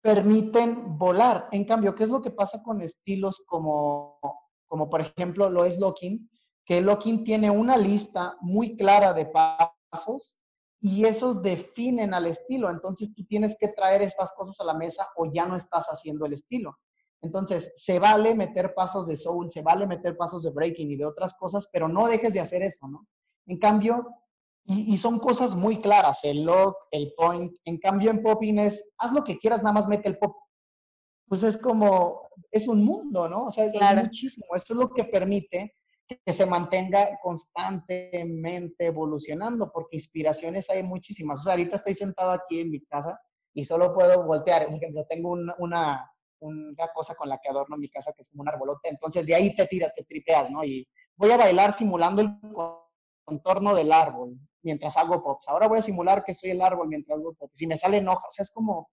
[0.00, 1.48] permiten volar.
[1.52, 4.18] En cambio, ¿qué es lo que pasa con estilos como,
[4.66, 6.29] como por ejemplo lo es locking?
[6.70, 10.38] Que Locking tiene una lista muy clara de pasos
[10.80, 12.70] y esos definen al estilo.
[12.70, 16.26] Entonces tú tienes que traer estas cosas a la mesa o ya no estás haciendo
[16.26, 16.78] el estilo.
[17.22, 21.06] Entonces, se vale meter pasos de soul, se vale meter pasos de breaking y de
[21.06, 23.04] otras cosas, pero no dejes de hacer eso, ¿no?
[23.46, 24.06] En cambio,
[24.64, 27.52] y, son cosas muy claras, el lock, el point.
[27.64, 30.36] En cambio, en popping es, haz lo que quieras, nada más mete el pop.
[31.26, 33.46] Pues es como, es un mundo, ¿no?
[33.46, 34.46] O sea, es muchísimo.
[34.54, 35.74] Eso es lo que permite
[36.24, 41.40] que se mantenga constantemente evolucionando, porque inspiraciones hay muchísimas.
[41.40, 43.18] O sea, ahorita estoy sentado aquí en mi casa
[43.54, 44.66] y solo puedo voltear.
[44.66, 45.54] Por ejemplo, tengo una,
[46.40, 48.88] una, cosa con la que adorno mi casa que es como un arbolote.
[48.88, 50.64] Entonces, de ahí te tiras, te tripeas, ¿no?
[50.64, 52.30] Y voy a bailar simulando el
[53.24, 55.48] contorno del árbol mientras hago pops.
[55.48, 57.58] Ahora voy a simular que soy el árbol mientras hago pops.
[57.58, 58.90] Si me salen hojas, o sea, es como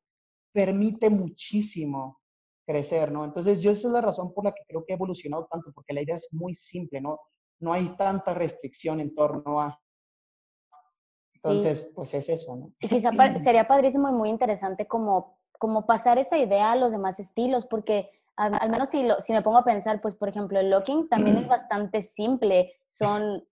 [0.53, 2.19] permite muchísimo
[2.67, 3.23] crecer, ¿no?
[3.23, 5.93] Entonces, yo esa es la razón por la que creo que ha evolucionado tanto, porque
[5.93, 7.17] la idea es muy simple, ¿no?
[7.59, 9.79] No hay tanta restricción en torno a...
[11.33, 12.73] Entonces, pues es eso, ¿no?
[12.79, 17.19] Y quizá sería padrísimo y muy interesante como, como pasar esa idea a los demás
[17.19, 20.69] estilos, porque al, menos si, lo, si me pongo a pensar, pues por ejemplo, el
[20.69, 23.47] locking también es bastante simple, son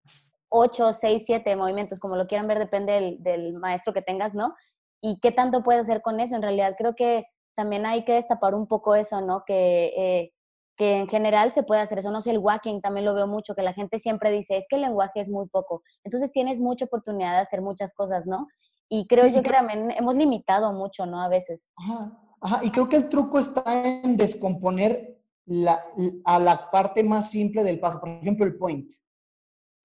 [0.50, 4.56] 8, 6, 7 movimientos, como lo quieran ver, depende del, del maestro que tengas, ¿no?
[5.02, 6.36] Y qué tanto puedes hacer con eso.
[6.36, 7.26] En realidad creo que
[7.56, 9.44] también hay que destapar un poco eso, ¿no?
[9.46, 10.34] Que, eh,
[10.78, 12.12] que en general se puede hacer eso.
[12.12, 14.76] No sé, el walking también lo veo mucho, que la gente siempre dice, es que
[14.76, 15.82] el lenguaje es muy poco.
[16.04, 18.48] Entonces tienes mucha oportunidad de hacer muchas cosas, ¿no?
[18.90, 21.22] Y creo yo que también hemos limitado mucho, ¿no?
[21.22, 21.70] A veces.
[21.78, 22.60] Ajá, ajá.
[22.64, 25.84] Y creo que el truco está en descomponer la,
[26.26, 28.00] a la parte más simple del paso.
[28.00, 28.92] Por ejemplo, el point.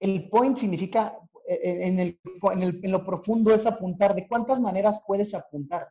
[0.00, 2.20] El point significa, eh, eh, en, el,
[2.52, 4.14] en, el, en lo profundo es apuntar.
[4.14, 5.88] ¿De cuántas maneras puedes apuntar?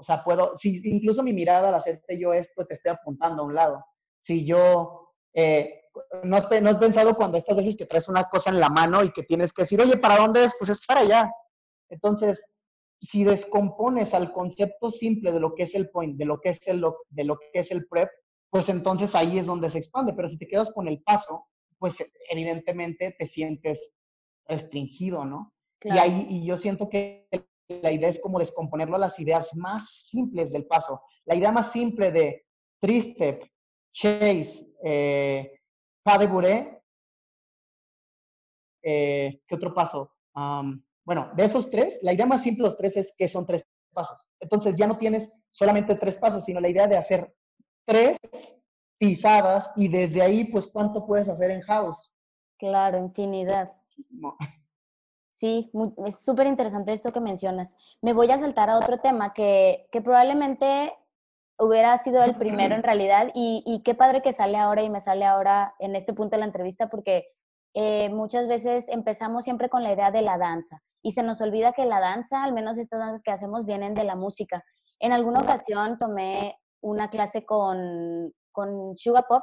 [0.00, 3.44] O sea, puedo, si incluso mi mirada al hacerte yo esto te estoy apuntando a
[3.44, 3.84] un lado.
[4.22, 5.82] Si yo, eh,
[6.22, 9.04] no, has, no has pensado cuando estas veces que traes una cosa en la mano
[9.04, 10.54] y que tienes que decir, oye, ¿para dónde es?
[10.58, 11.30] Pues es para allá.
[11.90, 12.50] Entonces,
[12.98, 16.66] si descompones al concepto simple de lo que es el point, de lo que es
[16.66, 18.08] el, de lo que es el prep,
[18.48, 20.14] pues entonces ahí es donde se expande.
[20.14, 21.46] Pero si te quedas con el paso,
[21.78, 23.92] pues evidentemente te sientes
[24.46, 25.52] restringido, ¿no?
[25.82, 27.28] Y ahí, y yo siento que
[27.82, 31.02] la idea es como descomponerlo a las ideas más simples del paso.
[31.24, 32.46] La idea más simple de
[32.80, 33.44] Tristep,
[33.92, 35.60] Chase, eh,
[36.02, 36.82] Pas de Bourré,
[38.82, 40.12] eh, ¿qué otro paso?
[41.04, 43.66] bueno, de esos tres, la idea más simple de los tres es que son tres
[43.92, 44.16] pasos.
[44.38, 47.34] Entonces ya no tienes solamente tres pasos, sino la idea de hacer
[47.84, 48.16] tres
[48.96, 52.12] pisadas y desde ahí, pues, ¿cuánto puedes hacer en house?
[52.58, 53.72] Claro, infinidad.
[55.40, 55.70] Sí,
[56.04, 57.74] es súper interesante esto que mencionas.
[58.02, 60.92] Me voy a saltar a otro tema que, que probablemente
[61.58, 65.00] hubiera sido el primero en realidad y, y, qué padre que sale ahora y me
[65.00, 67.24] sale ahora en este punto de la entrevista porque
[67.72, 71.72] eh, muchas veces empezamos siempre con la idea de la danza y se nos olvida
[71.72, 74.62] que la danza, al menos estas danzas que hacemos, vienen de la música.
[74.98, 79.42] En alguna ocasión tomé una clase con, con Sugar Pop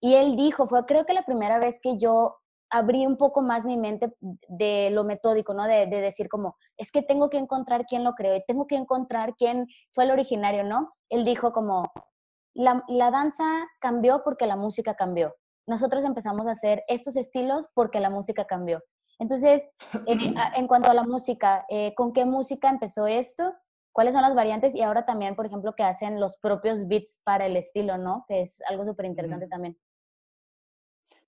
[0.00, 2.38] y él dijo, fue creo que la primera vez que yo
[2.74, 4.12] abrí un poco más mi mente
[4.48, 5.64] de lo metódico, ¿no?
[5.64, 8.74] De, de, decir como, es que tengo que encontrar quién lo creó y tengo que
[8.74, 10.92] encontrar quién fue el originario, ¿no?
[11.08, 11.92] Él dijo como,
[12.52, 13.44] la, la danza
[13.80, 15.36] cambió porque la música cambió.
[15.68, 18.82] Nosotros empezamos a hacer estos estilos porque la música cambió.
[19.20, 19.68] Entonces,
[20.06, 23.54] en, en cuanto a la música, eh, ¿con qué música empezó esto?
[23.92, 24.74] ¿Cuáles son las variantes?
[24.74, 28.24] Y ahora también, por ejemplo, que hacen los propios beats para el estilo, ¿no?
[28.26, 29.78] Que es algo súper interesante también.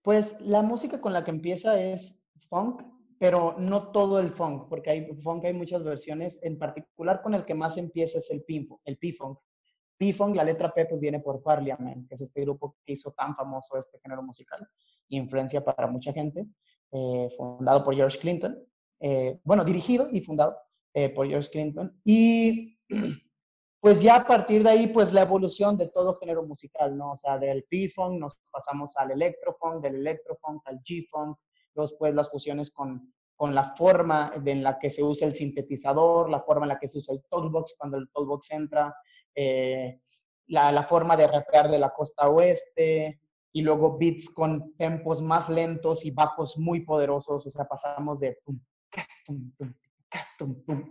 [0.07, 2.81] Pues la música con la que empieza es funk,
[3.19, 6.39] pero no todo el funk, porque hay funk hay muchas versiones.
[6.45, 8.81] En particular con el que más empieza es el P-funk.
[8.85, 9.37] El P-funk.
[9.99, 13.35] P-funk, la letra P, pues viene por Parliament, que es este grupo que hizo tan
[13.35, 14.65] famoso este género musical,
[15.09, 16.47] influencia para mucha gente,
[16.93, 18.57] eh, fundado por George Clinton.
[19.01, 20.57] Eh, bueno, dirigido y fundado
[20.95, 22.01] eh, por George Clinton.
[22.05, 22.79] Y
[23.81, 27.13] pues ya a partir de ahí, pues la evolución de todo género musical, ¿no?
[27.13, 31.39] O sea, del P-Funk nos pasamos al Electrofunk, del Electrofunk al G-Funk,
[31.75, 36.31] luego pues las fusiones con, con la forma en la que se usa el sintetizador,
[36.31, 38.95] la forma en la que se usa el talkbox cuando el talkbox entra,
[39.35, 40.01] eh,
[40.49, 43.21] la, la, forma de rapear de la costa oeste,
[43.57, 48.39] y luego beats con tempos más lentos y bajos muy poderosos, o sea, pasamos de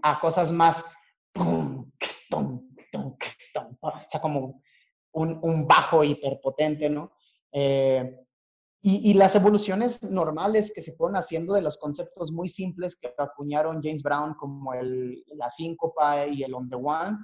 [0.02, 0.84] a cosas más
[2.95, 4.62] o sea, como
[5.13, 7.13] un, un bajo hiperpotente, ¿no?
[7.51, 8.21] Eh,
[8.81, 13.12] y, y, las evoluciones normales que se fueron haciendo de los conceptos muy simples que
[13.17, 17.17] acuñaron James Brown, como el, la síncopa y el on the one,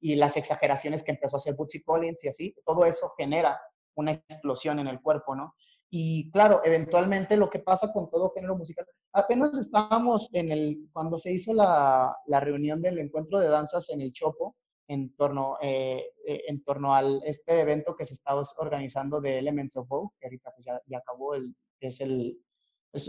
[0.00, 3.60] y las exageraciones que empezó a hacer Bootsy Collins y así, todo eso genera
[3.96, 5.54] una explosión en el cuerpo, ¿no?
[5.90, 11.18] Y claro, eventualmente lo que pasa con todo género musical, apenas estábamos en el, cuando
[11.18, 14.54] se hizo la, la reunión del encuentro de danzas en el Chopo,
[14.88, 19.76] en torno, eh, eh, en torno a este evento que se está organizando de Elements
[19.76, 22.40] of Vogue, que ahorita pues ya, ya acabó, el, es el,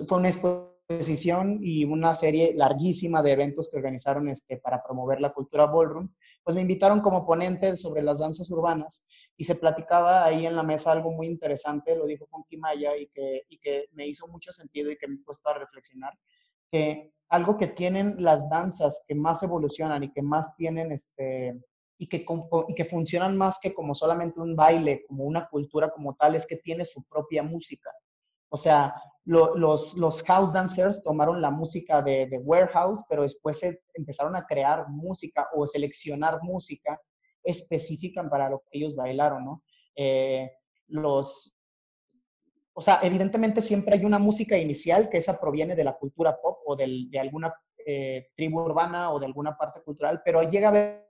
[0.08, 5.32] fue una exposición y una serie larguísima de eventos que organizaron este, para promover la
[5.32, 6.10] cultura ballroom,
[6.44, 9.06] pues me invitaron como ponente sobre las danzas urbanas
[9.38, 13.08] y se platicaba ahí en la mesa algo muy interesante, lo dijo Funky Maya y
[13.08, 16.14] que, y que me hizo mucho sentido y que me he puesto a reflexionar,
[16.70, 21.58] que algo que tienen las danzas que más evolucionan y que más tienen este,
[22.02, 22.26] y que,
[22.70, 26.48] y que funcionan más que como solamente un baile, como una cultura como tal, es
[26.48, 27.92] que tiene su propia música.
[28.48, 33.82] O sea, los, los house dancers tomaron la música de, de Warehouse, pero después se
[33.94, 37.00] empezaron a crear música o seleccionar música
[37.44, 39.64] específica para lo que ellos bailaron, ¿no?
[39.94, 40.50] Eh,
[40.88, 41.54] los,
[42.74, 46.60] o sea, evidentemente siempre hay una música inicial que esa proviene de la cultura pop
[46.66, 47.54] o del, de alguna
[47.86, 51.09] eh, tribu urbana o de alguna parte cultural, pero llega a haber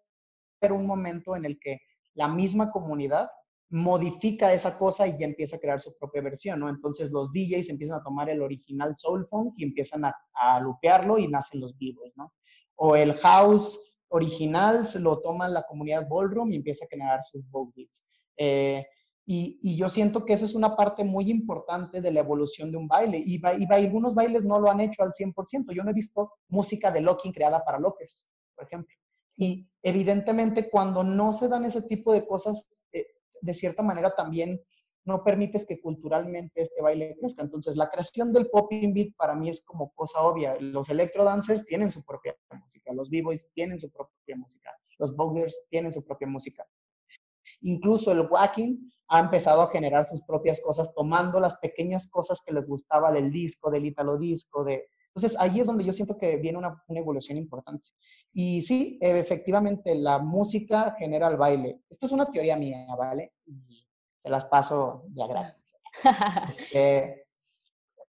[0.71, 1.79] un momento en el que
[2.13, 3.29] la misma comunidad
[3.71, 6.69] modifica esa cosa y ya empieza a crear su propia versión, ¿no?
[6.69, 11.19] Entonces los DJs empiezan a tomar el original soul funk y empiezan a, a lupearlo
[11.19, 12.33] y nacen los vivos, ¿no?
[12.75, 17.47] O el house original se lo toma la comunidad ballroom y empieza a generar sus
[17.49, 18.07] vogue beats.
[18.37, 18.85] Eh,
[19.31, 22.87] y, yo siento que eso es una parte muy importante de la evolución de un
[22.87, 23.19] baile.
[23.23, 25.71] Y, y, y algunos bailes no lo han hecho al 100%.
[25.71, 28.95] Yo no he visto música de locking creada para lockers, por ejemplo.
[29.39, 33.07] Y evidentemente cuando no se dan ese tipo de cosas, eh,
[33.39, 34.61] de cierta manera también
[35.05, 37.41] no permites que culturalmente este baile crezca.
[37.41, 40.57] Entonces, la creación del popping beat para mí es como cosa obvia.
[40.59, 45.65] Los electro dancers tienen su propia música, los b-boys tienen su propia música, los boggers
[45.69, 46.67] tienen su propia música.
[47.61, 52.53] Incluso el wacking ha empezado a generar sus propias cosas, tomando las pequeñas cosas que
[52.53, 54.89] les gustaba del disco, del italo disco, de...
[55.13, 57.85] Entonces ahí es donde yo siento que viene una, una evolución importante.
[58.31, 61.81] Y sí, efectivamente, la música genera el baile.
[61.89, 63.33] Esta es una teoría mía, ¿vale?
[63.45, 65.75] Y se las paso de gratis.
[66.47, 67.25] Este,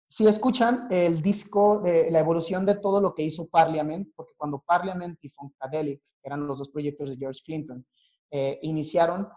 [0.06, 4.58] si escuchan el disco de la evolución de todo lo que hizo Parliament, porque cuando
[4.58, 7.86] Parliament y Funkadelic, que eran los dos proyectos de George Clinton,
[8.30, 9.28] eh, iniciaron,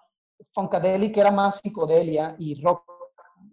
[0.51, 2.83] Funkadelic era más psicodelia y rock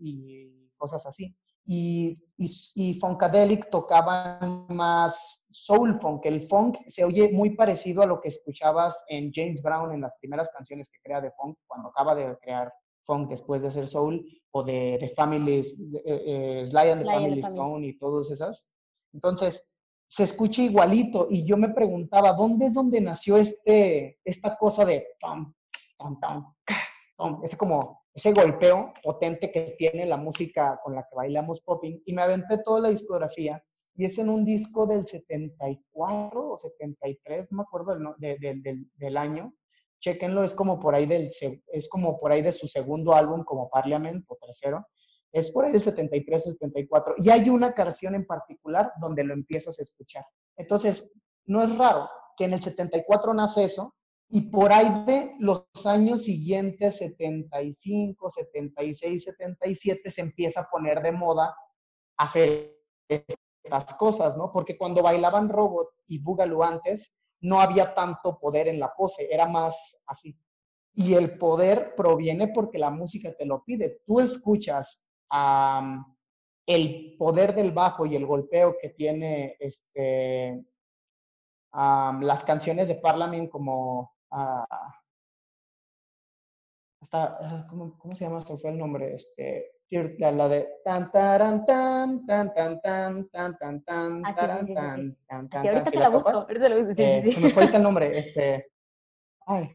[0.01, 1.37] y cosas así.
[1.65, 6.25] Y, y, Funkadelic tocaban más soul funk.
[6.25, 10.13] El funk se oye muy parecido a lo que escuchabas en James Brown en las
[10.21, 12.73] primeras canciones que crea de funk, cuando acaba de crear
[13.05, 17.41] funk después de hacer soul, o de, de Family, eh, eh, Sly and the Family
[17.41, 18.71] Stone y todas esas.
[19.13, 19.71] Entonces,
[20.07, 25.07] se escucha igualito y yo me preguntaba, ¿dónde es donde nació este, esta cosa de
[25.21, 25.55] pam,
[25.97, 31.61] pam, pam, ese como ese golpeo potente que tiene la música con la que bailamos
[31.61, 33.63] popping y me aventé toda la discografía
[33.95, 39.17] y es en un disco del 74 o 73, no me acuerdo del, del, del
[39.17, 39.55] año,
[40.01, 41.31] chequenlo, es como por ahí del,
[41.67, 44.87] es como por ahí de su segundo álbum como Parliament o tercero,
[45.33, 47.15] es por ahí del 73 o 74.
[47.19, 50.25] Y hay una canción en particular donde lo empiezas a escuchar.
[50.57, 51.13] Entonces,
[51.47, 53.95] no es raro que en el 74 nace eso
[54.33, 61.11] y por ahí de los años siguientes, 75, 76, 77, se empieza a poner de
[61.11, 61.55] moda
[62.17, 62.77] hacer
[63.09, 64.53] estas cosas, ¿no?
[64.53, 69.49] Porque cuando bailaban Robot y Boogaloo antes, no había tanto poder en la pose, era
[69.49, 70.39] más así.
[70.95, 74.03] Y el poder proviene porque la música te lo pide.
[74.07, 75.07] Tú escuchas
[76.67, 80.65] el poder del bajo y el golpeo que tiene este,
[81.73, 84.15] las canciones de Parlament como...
[87.01, 88.41] Hasta, ¿cómo, ¿cómo, se llama?
[88.43, 89.15] Se fue el nombre.
[89.15, 95.49] Este, la, de tan tan tan tan tan tan tan tan tan tan tan tan
[95.49, 96.95] tan ahorita te la busco, ahorita la busco.
[96.95, 98.71] Se me fue el nombre, este
[99.47, 99.75] ay,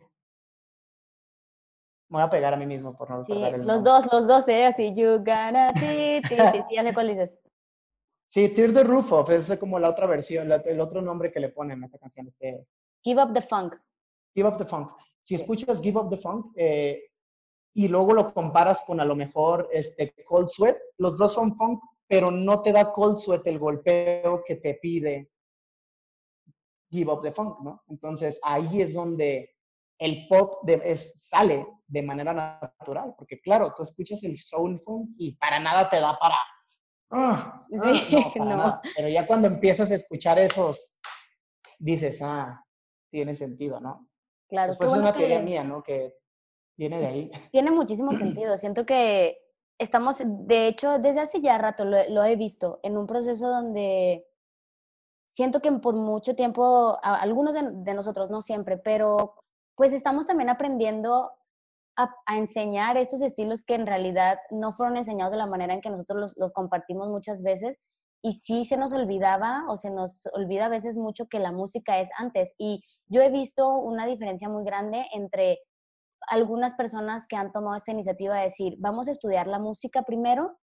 [2.09, 4.47] me voy a pegar a mí mismo por no recordar el Los dos, los dos,
[4.47, 4.65] ¿eh?
[4.65, 7.37] Así, you gonna, ti, ti, ti, ya sé cuál dices.
[8.27, 11.49] Sí, Tear the Roof Off, es como la otra versión, el otro nombre que le
[11.49, 12.27] ponen a esta canción.
[12.27, 12.65] Este...
[13.01, 13.75] Give Up the Funk.
[14.35, 14.91] Give Up the Funk.
[15.21, 17.09] Si escuchas Give Up the Funk eh,
[17.73, 21.81] y luego lo comparas con a lo mejor este Cold Sweat, los dos son funk,
[22.07, 25.31] pero no te da Cold Sweat el golpeo que te pide
[26.89, 27.83] Give Up the Funk, ¿no?
[27.87, 29.55] Entonces ahí es donde
[29.97, 30.63] el pop
[31.15, 35.99] sale de manera natural, porque claro, tú escuchas el soul funk y para nada te
[35.99, 36.35] da para...
[37.11, 40.97] Ah, ah, no, Pero ya cuando empiezas a escuchar esos,
[41.79, 42.61] dices, ah,
[43.09, 44.09] tiene sentido, ¿no?
[44.47, 44.71] Claro.
[44.71, 45.83] Después es una teoría mía, ¿no?
[45.83, 46.17] Que
[46.77, 47.31] viene de ahí.
[47.51, 48.57] Tiene muchísimo sentido.
[48.57, 49.37] Siento que
[49.77, 54.25] estamos, de hecho, desde hace ya rato lo, he visto, en un proceso donde
[55.27, 59.35] siento que por mucho tiempo, algunos de, nosotros, no siempre, pero
[59.75, 61.31] pues estamos también aprendiendo
[61.97, 65.89] a, enseñar estos estilos que en realidad no fueron enseñados de la manera en que
[65.89, 67.77] nosotros los, compartimos muchas veces
[68.25, 71.99] y sí se nos olvidaba o se nos olvida a veces mucho que la música
[71.99, 72.55] es antes.
[72.57, 75.59] Y yo he visto una diferencia muy grande entre
[76.27, 80.57] algunas personas que han tomado esta iniciativa de decir, vamos a estudiar la música primero,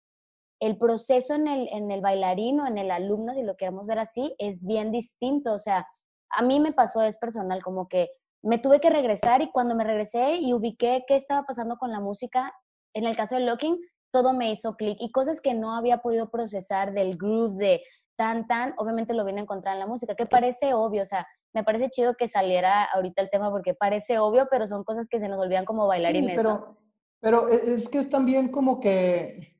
[0.61, 3.99] el proceso en el, en el bailarín o en el alumno, si lo queremos ver
[3.99, 5.53] así, es bien distinto.
[5.53, 5.85] O sea,
[6.29, 8.07] a mí me pasó, es personal, como que
[8.41, 11.99] me tuve que regresar y cuando me regresé y ubiqué qué estaba pasando con la
[11.99, 12.53] música,
[12.93, 13.77] en el caso de Locking,
[14.11, 17.83] todo me hizo clic y cosas que no había podido procesar del groove de
[18.17, 21.25] tan, tan, obviamente lo vine a encontrar en la música, que parece obvio, o sea,
[21.53, 25.19] me parece chido que saliera ahorita el tema porque parece obvio, pero son cosas que
[25.19, 26.31] se nos olvidan como bailarines.
[26.31, 26.77] Sí, pero,
[27.19, 29.57] pero e, es que es también como que,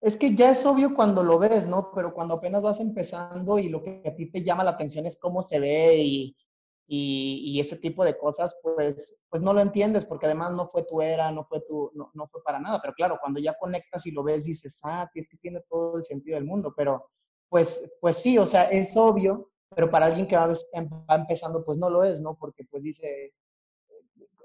[0.00, 1.92] es que ya es obvio cuando lo ves, ¿no?
[1.94, 5.18] Pero cuando apenas vas empezando y lo que a ti te llama la atención es
[5.18, 6.36] cómo se ve y,
[6.92, 11.00] y, ese tipo de cosas, pues, pues no lo entiendes porque además no fue tu
[11.00, 12.80] era, no fue, tu, no, no fue para nada.
[12.82, 16.04] Pero claro, cuando ya conectas y lo ves, dices, ah, es que tiene todo el
[16.04, 16.74] sentido del mundo.
[16.76, 17.08] Pero
[17.48, 20.52] pues, pues sí, o sea, es obvio, pero para alguien que va,
[21.10, 22.36] empezando, pues no lo es, ¿no?
[22.36, 23.34] Porque pues dice,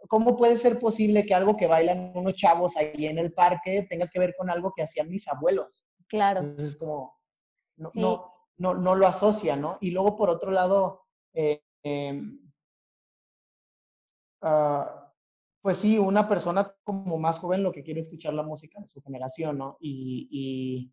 [0.07, 4.07] ¿cómo puede ser posible que algo que bailan unos chavos ahí en el parque tenga
[4.07, 5.83] que ver con algo que hacían mis abuelos?
[6.07, 6.41] Claro.
[6.41, 7.17] Entonces es como,
[7.77, 9.79] no, no, no, no, lo asocia, ¿no?
[9.81, 12.39] Y luego por otro lado, eh, Em,
[14.41, 15.13] ah,
[15.61, 19.01] pues sí, una persona como más joven lo que quiere escuchar la música de su
[19.03, 19.77] generación, ¿no?
[19.79, 20.91] Y,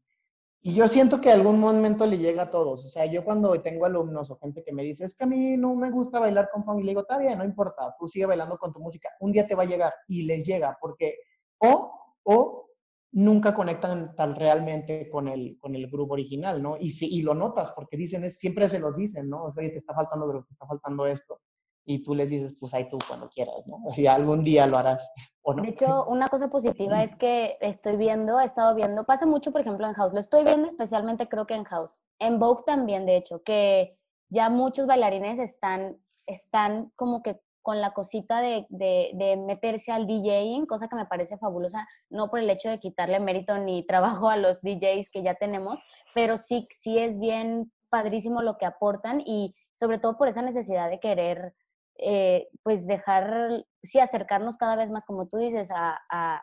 [0.63, 2.85] y, yo siento que algún momento le llega a todos.
[2.87, 5.57] O sea, yo cuando tengo alumnos o gente que me dice, es que a mí
[5.57, 8.27] no me gusta bailar con funk, y le digo, está bien, no importa, tú sigue
[8.27, 11.17] bailando con tu música, un día te va a llegar y les llega, porque
[11.59, 11.93] o,
[12.25, 12.69] o
[13.13, 16.77] nunca conectan tan realmente con el, con el grupo original, ¿no?
[16.79, 19.45] Y, si, y lo notas porque dicen, es, siempre se los dicen, ¿no?
[19.45, 21.39] O sea, te está faltando, te está faltando esto
[21.85, 23.79] y tú les dices, pues ahí tú cuando quieras, ¿no?
[23.97, 25.11] Y algún día lo harás,
[25.43, 25.63] ¿o no?
[25.63, 29.61] De hecho, una cosa positiva es que estoy viendo, he estado viendo, pasa mucho, por
[29.61, 33.17] ejemplo, en House, lo estoy viendo especialmente creo que en House, en Vogue también, de
[33.17, 33.99] hecho, que
[34.31, 40.67] ya muchos bailarines están, están como que con la cosita de, de, meterse al DJing,
[40.67, 44.37] cosa que me parece fabulosa, no por el hecho de quitarle mérito ni trabajo a
[44.37, 45.81] los DJs que ya tenemos,
[46.15, 50.91] pero sí, sí es bien padrísimo lo que aportan y sobre todo por esa necesidad
[50.91, 51.55] de querer
[51.99, 56.43] eh, pues dejar, sí, acercarnos cada vez más, como tú dices, a,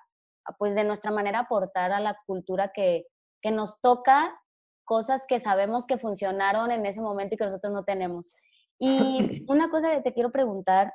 [0.58, 3.06] pues de nuestra manera aportar a la cultura que,
[3.42, 4.40] que nos toca
[4.86, 8.32] cosas que sabemos que funcionaron en ese momento y que nosotros no tenemos.
[8.80, 10.94] Y una cosa que te quiero preguntar,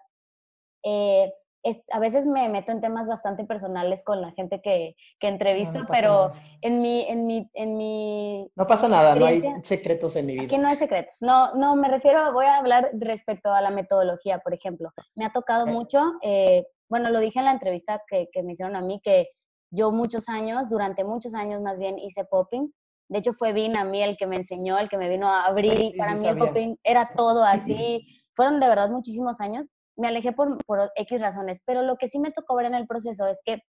[0.85, 1.33] eh,
[1.65, 5.81] es, a veces me meto en temas bastante personales con la gente que, que entrevisto,
[5.91, 8.51] pero en mi, en, mi, en mi...
[8.55, 10.45] No pasa nada, no hay secretos en mi vida.
[10.45, 11.17] Aquí no hay secretos.
[11.23, 14.91] No, no, me refiero, voy a hablar respecto a la metodología, por ejemplo.
[15.15, 18.77] Me ha tocado mucho, eh, bueno, lo dije en la entrevista que, que me hicieron
[18.77, 19.31] a mí, que
[19.71, 22.73] yo muchos años, durante muchos años más bien, hice popping.
[23.09, 25.47] De hecho, fue Vin a mí el que me enseñó, el que me vino a
[25.47, 25.81] abrir.
[25.81, 28.07] Y para mí el popping era todo así.
[28.35, 29.67] Fueron de verdad muchísimos años,
[29.97, 32.87] me alejé por, por X razones, pero lo que sí me tocó ver en el
[32.87, 33.63] proceso es que,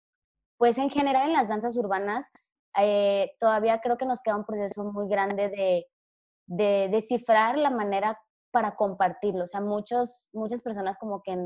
[0.57, 2.29] pues en general en las danzas urbanas,
[2.77, 5.85] eh, todavía creo que nos queda un proceso muy grande de,
[6.47, 8.19] de descifrar la manera
[8.51, 9.43] para compartirlo.
[9.43, 11.37] O sea, muchos, muchas personas como que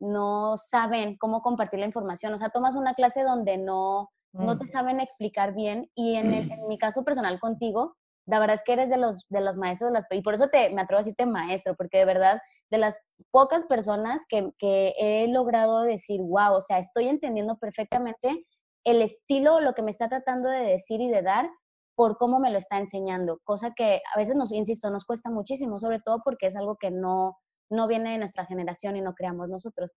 [0.00, 2.32] no saben cómo compartir la información.
[2.34, 4.70] O sea, tomas una clase donde no, no te mm.
[4.70, 7.96] saben explicar bien y en, en, mi caso personal contigo,
[8.28, 10.68] la verdad es que eres de los, de los maestros, las, y por eso te,
[10.74, 15.82] me atrevo a decirte maestro, porque de verdad de las pocas personas que, he logrado
[15.82, 18.44] decir, wow, o sea, estoy entendiendo perfectamente
[18.84, 21.48] el estilo, lo que me está tratando de decir y de dar
[21.94, 25.78] por cómo me lo está enseñando, cosa que a veces nos, insisto, nos cuesta muchísimo,
[25.78, 27.38] sobre todo porque es algo que no,
[27.70, 29.92] no viene de nuestra generación y no creamos nosotros.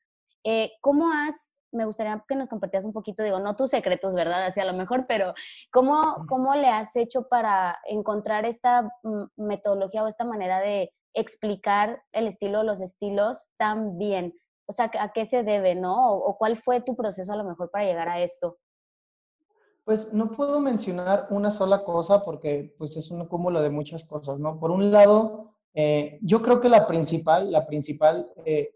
[0.43, 4.45] Eh, ¿Cómo has, me gustaría que nos compartieras un poquito, digo, no tus secretos, ¿verdad?
[4.45, 5.34] Así a lo mejor, pero
[5.72, 12.03] ¿cómo, cómo le has hecho para encontrar esta mm, metodología o esta manera de, explicar
[12.11, 14.34] el estilo, los estilos tan bien?
[14.65, 16.13] O sea, ¿a qué se debe, no?
[16.13, 18.57] ¿O, cuál fue tu proceso a lo mejor para llegar a esto?
[19.84, 24.38] Pues no puedo mencionar una sola cosa porque pues es un cúmulo de muchas cosas,
[24.38, 24.59] ¿no?
[24.59, 28.76] Por un lado, eh, yo creo que la principal, la principal eh,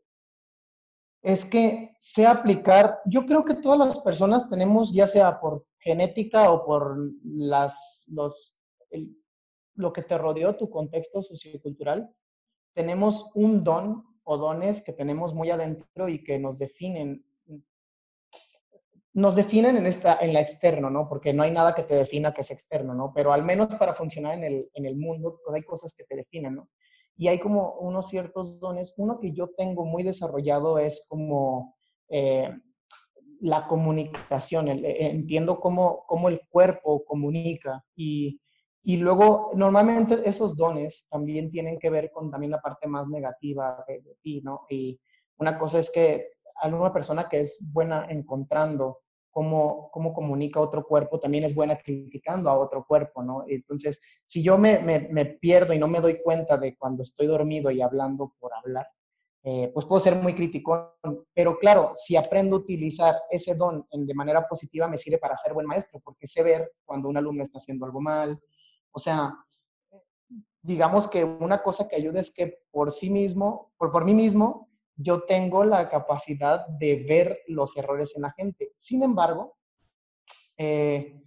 [1.24, 6.51] es que sé aplicar, yo creo que todas las personas tenemos, ya sea por genética
[6.51, 8.59] o por las, los,
[9.76, 12.13] lo que te rodeó, tu contexto sociocultural,
[12.74, 17.26] tenemos un don o dones que tenemos muy adentro y que nos definen
[19.15, 21.07] nos definen en, esta, en la externo, ¿no?
[21.07, 23.13] Porque no hay nada que te defina que es externo, ¿no?
[23.13, 26.55] Pero al menos para funcionar en el, en el mundo, hay cosas que te definen,
[26.55, 26.69] ¿no?
[27.16, 28.93] Y hay como unos ciertos dones.
[28.97, 31.76] Uno que yo tengo muy desarrollado es como
[32.09, 32.49] eh,
[33.41, 34.68] la comunicación.
[34.68, 38.39] entiendo cómo, cómo el cuerpo comunica y
[38.86, 43.82] y luego, normalmente esos dones también tienen que ver con también la parte más negativa
[43.88, 44.66] de, ti, ¿no?
[44.70, 44.99] Y
[45.38, 48.99] una cosa es que alguna persona que es buena encontrando
[49.34, 53.44] cómo, cómo comunica otro cuerpo, también es buena criticando a otro cuerpo, ¿no?
[53.48, 57.72] Entonces, si yo me, me, pierdo y no me doy cuenta de cuando estoy dormido
[57.72, 58.88] y hablando por hablar,
[59.44, 60.98] eh, pues puedo ser muy crítico,
[61.34, 65.54] pero claro, si aprendo a utilizar ese don de manera positiva, me sirve para ser
[65.54, 68.40] buen maestro, porque sé ver cuando un alumno está haciendo algo mal,
[68.92, 69.34] o sea,
[70.62, 74.68] digamos que una cosa que ayuda es que por sí mismo, por, por mí mismo,
[74.96, 78.72] yo tengo la capacidad de ver los errores en la gente.
[78.76, 79.58] Sin embargo,
[80.58, 81.22] eh,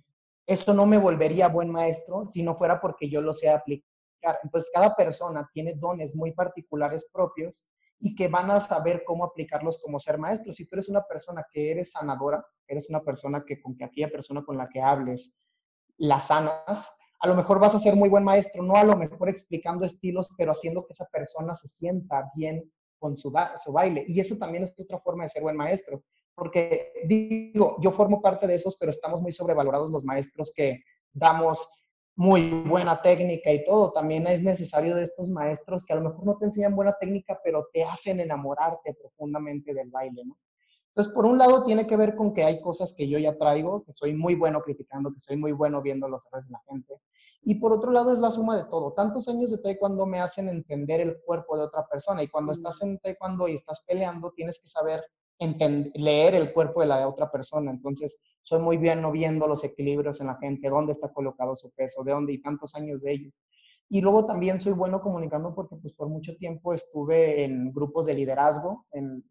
[0.46, 4.38] esto no me volvería buen maestro si no fuera porque yo lo sé aplicar.
[4.42, 7.66] Entonces, cada persona tiene dones muy particulares propios
[7.98, 10.52] y que van a saber cómo aplicarlos como ser maestro.
[10.52, 14.10] Si tú eres una persona que eres sanadora, eres una persona que con que aquella
[14.10, 15.36] persona con la que hables
[15.98, 19.30] la sanas, a lo mejor vas a ser muy buen maestro, no a lo mejor
[19.30, 22.70] explicando estilos, pero haciendo que esa persona se sienta bien
[23.14, 23.30] su,
[23.62, 24.04] su baile.
[24.08, 26.02] Y eso también es otra forma de ser buen maestro,
[26.34, 30.82] porque digo, yo formo parte de esos, pero estamos muy sobrevalorados los maestros que
[31.12, 31.68] damos
[32.16, 33.92] muy buena técnica y todo.
[33.92, 37.38] También es necesario de estos maestros que a lo mejor no te enseñan buena técnica,
[37.44, 40.38] pero te hacen enamorarte profundamente del baile, ¿no?
[40.96, 43.84] Entonces, por un lado, tiene que ver con que hay cosas que yo ya traigo,
[43.84, 46.94] que soy muy bueno criticando, que soy muy bueno viendo los errores de la gente.
[47.42, 48.94] Y por otro lado, es la suma de todo.
[48.94, 52.22] Tantos años de taekwondo me hacen entender el cuerpo de otra persona.
[52.22, 55.04] Y cuando estás en taekwondo y estás peleando, tienes que saber
[55.96, 57.70] leer el cuerpo de la otra persona.
[57.70, 62.04] Entonces, soy muy bien viendo los equilibrios en la gente, dónde está colocado su peso,
[62.04, 63.30] de dónde y tantos años de ello.
[63.90, 68.14] Y luego también soy bueno comunicando porque pues por mucho tiempo estuve en grupos de
[68.14, 69.22] liderazgo, en,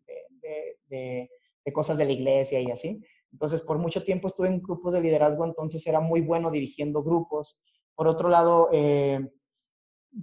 [0.42, 1.30] de, de,
[1.74, 3.02] cosas de la iglesia y así.
[3.32, 7.60] Entonces, por mucho tiempo estuve en grupos de liderazgo, entonces era muy bueno dirigiendo grupos.
[7.96, 9.20] Por otro lado, eh,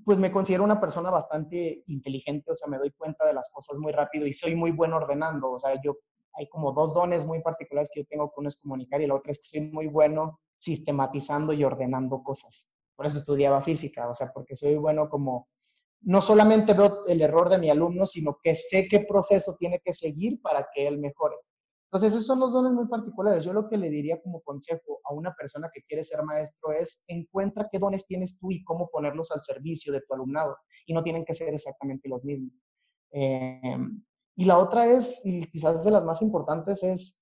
[0.04, 3.78] pues me considero una persona bastante inteligente, o sea, me doy cuenta de las cosas
[3.78, 5.96] muy rápido y soy muy bueno ordenando, o sea, yo
[6.34, 9.14] hay como dos dones muy particulares que yo tengo, que uno es comunicar y la
[9.14, 12.68] otra es que soy muy bueno sistematizando y ordenando cosas.
[12.96, 15.48] Por eso estudiaba física, o sea, porque soy bueno como,
[16.02, 19.92] no solamente veo el error de mi alumno, sino que sé qué proceso tiene que
[19.92, 21.36] seguir para que él mejore.
[21.92, 23.44] Entonces, esos son los dones muy particulares.
[23.44, 27.04] Yo lo que le diría como consejo a una persona que quiere ser maestro es
[27.06, 30.56] encuentra qué dones tienes tú y cómo ponerlos al servicio de tu alumnado.
[30.86, 32.52] Y no tienen que ser exactamente los mismos.
[33.10, 34.02] Em,
[34.36, 37.21] y la otra es, y quizás de las más importantes, es,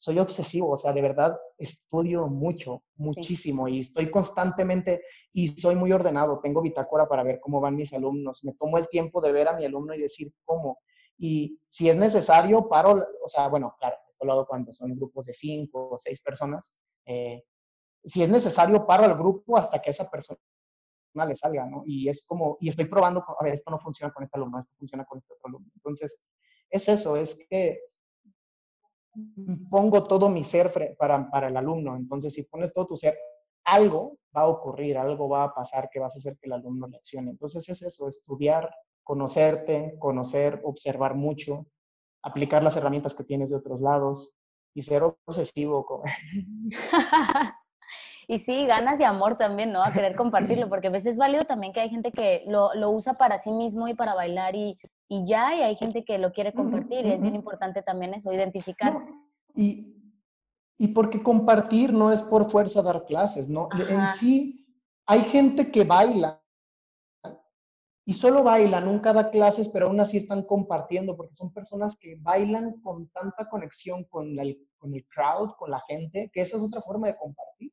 [0.00, 5.92] soy obsesivo, o sea, de verdad estudio mucho, muchísimo y estoy constantemente y soy muy
[5.92, 6.40] ordenado.
[6.42, 8.42] Tengo bitácora para ver cómo van mis alumnos.
[8.44, 10.78] Me tomo el tiempo de ver a mi alumno y decir cómo
[11.22, 15.26] y si es necesario, paro, o sea, bueno, claro, esto lo hago cuando son grupos
[15.26, 16.74] de cinco o seis personas.
[17.04, 17.44] Eh,
[18.02, 20.40] si es necesario, paro al grupo hasta que esa persona
[21.28, 21.82] le salga, ¿no?
[21.84, 24.72] Y es como, y estoy probando, a ver, esto no funciona con este alumno, esto
[24.78, 25.70] funciona con este otro alumno.
[25.74, 26.22] Entonces,
[26.70, 27.80] es eso, es que
[29.68, 31.96] pongo todo mi ser para, para el alumno.
[31.96, 33.16] Entonces, si pones todo tu ser,
[33.64, 36.86] algo va a ocurrir, algo va a pasar que vas a hacer que el alumno
[36.86, 37.30] reaccione.
[37.30, 38.70] Entonces, es eso, estudiar,
[39.02, 41.66] conocerte, conocer, observar mucho,
[42.22, 44.34] aplicar las herramientas que tienes de otros lados
[44.74, 46.02] y ser obsesivo.
[48.28, 49.82] y sí, ganas de amor también, ¿no?
[49.82, 52.90] A querer compartirlo, porque a veces es válido también que hay gente que lo, lo
[52.90, 54.78] usa para sí mismo y para bailar y,
[55.10, 58.32] y, ya, y hay gente que lo quiere compartir, y es bien importante también eso,
[58.32, 58.96] identificar.
[59.56, 59.96] y,
[60.78, 63.68] y porque compartir no es por fuerza dar clases, ¿no?
[63.88, 64.66] En sí,
[65.06, 66.40] hay gente que baila
[68.06, 72.16] y solo bailan, nunca da clases, pero aún así están compartiendo, porque son personas que
[72.20, 76.62] bailan con tanta conexión con el, con el crowd, con la gente, que esa es
[76.62, 77.72] otra forma de compartir.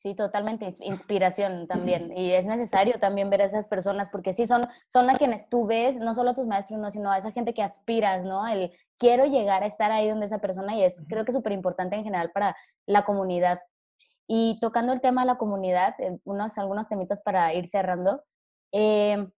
[0.00, 2.10] Sí, totalmente, inspiración también.
[2.16, 5.66] Y es necesario también ver a esas personas, porque sí, son, son a quienes tú
[5.66, 8.48] ves, no solo a tus maestros, no, sino a esa gente que aspiras, ¿no?
[8.48, 11.52] El quiero llegar a estar ahí donde esa persona, y es creo que es súper
[11.52, 13.60] importante en general para la comunidad.
[14.26, 18.22] Y tocando el tema de la comunidad, eh, unos, algunos temitas para ir cerrando.
[18.72, 19.28] Eh,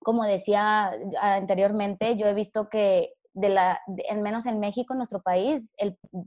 [0.00, 5.74] como decía anteriormente, yo he visto que de la, al menos en México, nuestro país,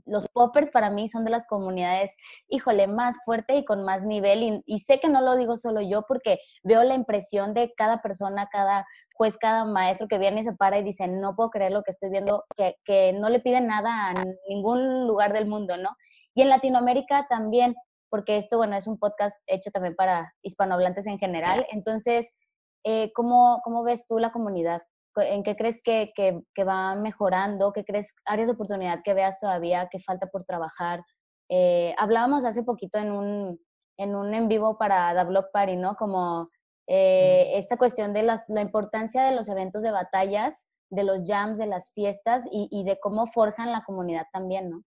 [0.06, 2.14] los poppers para mí son de las comunidades,
[2.48, 4.62] híjole, más fuerte y con más nivel.
[4.66, 8.48] Y, sé que no lo digo solo yo porque veo la impresión de cada persona,
[8.50, 11.82] cada juez, cada maestro que viene y se para y dice, no puedo creer lo
[11.82, 15.90] que estoy viendo, que, que no le piden nada a ningún lugar del mundo, ¿no?
[16.34, 17.74] Y en Latinoamérica también,
[18.08, 21.66] porque esto, bueno, es un podcast hecho también para hispanohablantes en general.
[21.70, 22.30] Entonces,
[22.84, 24.82] eh, ¿cómo, ¿cómo, ves tú la comunidad?
[25.16, 27.72] ¿En qué crees que, que, va mejorando?
[27.72, 31.02] ¿Qué crees áreas de oportunidad que veas todavía que falta por trabajar?
[31.48, 33.60] Eh, hablábamos hace poquito en un,
[33.98, 35.96] en un en vivo para The Block Party, ¿no?
[35.96, 36.48] Como
[36.86, 41.58] eh, esta cuestión de las, la importancia de los eventos de batallas, de los jams,
[41.58, 44.82] de las fiestas y, y de cómo forjan la comunidad también, ¿no?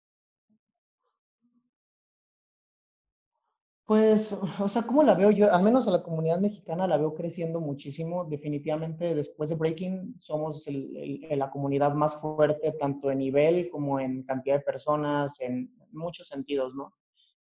[3.86, 5.54] Pues, o sea, ¿cómo la veo yo?
[5.54, 8.26] Al menos a la comunidad mexicana la veo creciendo muchísimo.
[8.26, 14.56] Definitivamente después de Breaking somos la comunidad más fuerte, tanto en nivel como en cantidad
[14.56, 16.94] de personas, en muchos sentidos, ¿no?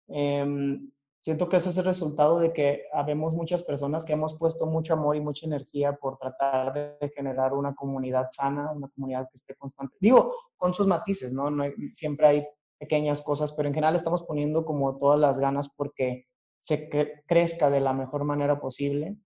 [0.09, 0.91] Em,
[1.23, 4.93] siento que eso es el resultado de que habemos muchas personas que hemos puesto mucho
[4.93, 9.55] amor y mucha energía por tratar de generar una comunidad sana, una comunidad que esté
[9.55, 9.97] constante.
[9.99, 11.51] Digo, con sus matices, ¿no?
[11.51, 11.65] no
[11.95, 12.47] siempre hay
[12.79, 16.27] pequeñas cosas, pero en general estamos poniendo como todas las ganas porque
[16.65, 16.89] se
[17.27, 19.19] crezca de la mejor manera posible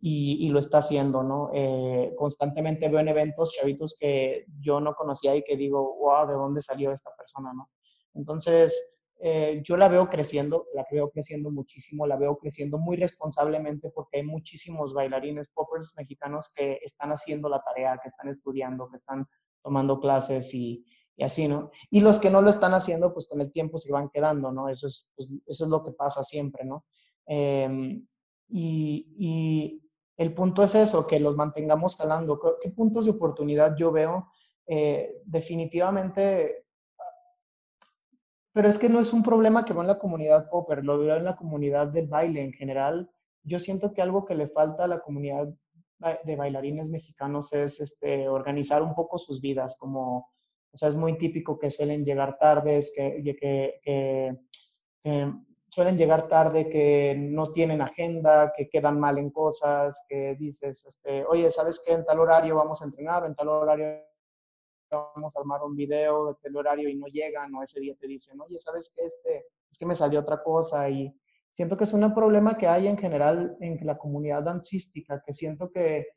[0.00, 1.50] y, lo está haciendo, ¿no?
[1.52, 6.34] Eh, constantemente veo en eventos chavitos que yo no conocía y que digo, wow, ¿de
[6.34, 7.68] dónde salió esta persona, ¿no?
[8.14, 13.90] Entonces, eh, yo la veo creciendo, la veo creciendo muchísimo, la veo creciendo muy responsablemente
[13.90, 18.96] porque hay muchísimos bailarines poppers mexicanos que están haciendo la tarea, que están estudiando, que
[18.96, 19.26] están
[19.62, 20.86] tomando clases y,
[21.16, 21.70] y así, ¿no?
[21.90, 24.68] Y los que no lo están haciendo, pues con el tiempo se van quedando, ¿no?
[24.68, 26.84] Eso es, pues, eso es lo que pasa siempre, ¿no?
[27.26, 28.06] Em,
[28.48, 29.82] y, y,
[30.18, 32.40] el punto es eso, que los mantengamos jalando.
[32.62, 34.30] ¿Qué puntos de oportunidad yo veo?
[34.66, 36.66] Eh, definitivamente
[38.56, 41.14] pero es que no es un problema que va en la comunidad popper, lo veo
[41.16, 43.10] en la comunidad del baile en general.
[43.42, 45.46] Yo siento que algo que le falta a la comunidad
[46.24, 50.30] de bailarines mexicanos es este, organizar un poco sus vidas, como,
[50.76, 54.38] o sea, es muy típico que suelen llegar tardes, que, que, que,
[55.02, 55.32] que
[55.68, 61.24] suelen llegar tarde, que no tienen agenda, que quedan mal en cosas, que dices, este,
[61.24, 61.94] oye, ¿sabes qué?
[61.94, 64.02] En tal horario vamos a entrenar, en tal horario
[64.90, 68.06] vamos a armar un video, de tal horario y no llegan, o ese día te
[68.06, 69.06] dicen, oye, ¿sabes qué?
[69.06, 71.10] Este, es que me salió otra cosa y
[71.50, 75.70] siento que es un problema que hay en general en la comunidad dancística, que siento
[75.70, 76.08] que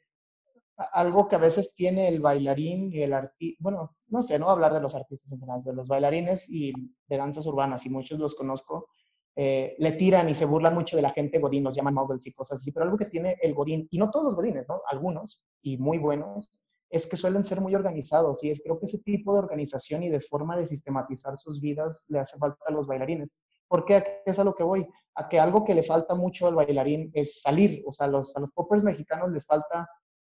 [0.93, 4.73] algo que a veces tiene el bailarín y el artista, bueno, no sé, no hablar
[4.73, 6.71] de los artistas en general, de los bailarines y
[7.07, 8.87] de danzas urbanas, y muchos los conozco,
[9.35, 12.33] eh, le tiran y se burlan mucho de la gente godín, los llaman models y
[12.33, 14.81] cosas así, pero algo que tiene el godín, y no todos los godines, ¿no?
[14.89, 16.49] Algunos, y muy buenos,
[16.89, 20.09] es que suelen ser muy organizados, y es, creo que ese tipo de organización y
[20.09, 23.41] de forma de sistematizar sus vidas le hace falta a los bailarines.
[23.67, 24.87] ¿Por qué es a lo que voy?
[25.15, 28.39] A que algo que le falta mucho al bailarín es salir, o sea, los, a
[28.39, 29.87] los poppers mexicanos les falta,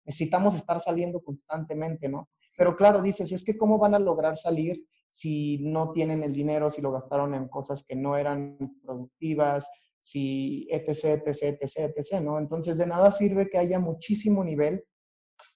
[0.06, 2.30] necesitamos estar saliendo constantemente, ¿no?
[2.58, 6.70] Pero claro, dices, es que ¿cómo van a lograr salir si no tienen el dinero,
[6.70, 9.68] si lo gastaron en cosas que no eran productivas,
[10.00, 12.38] si etc, etc, etc, etc, ¿no?
[12.38, 14.84] Entonces, de nada sirve que haya muchísimo nivel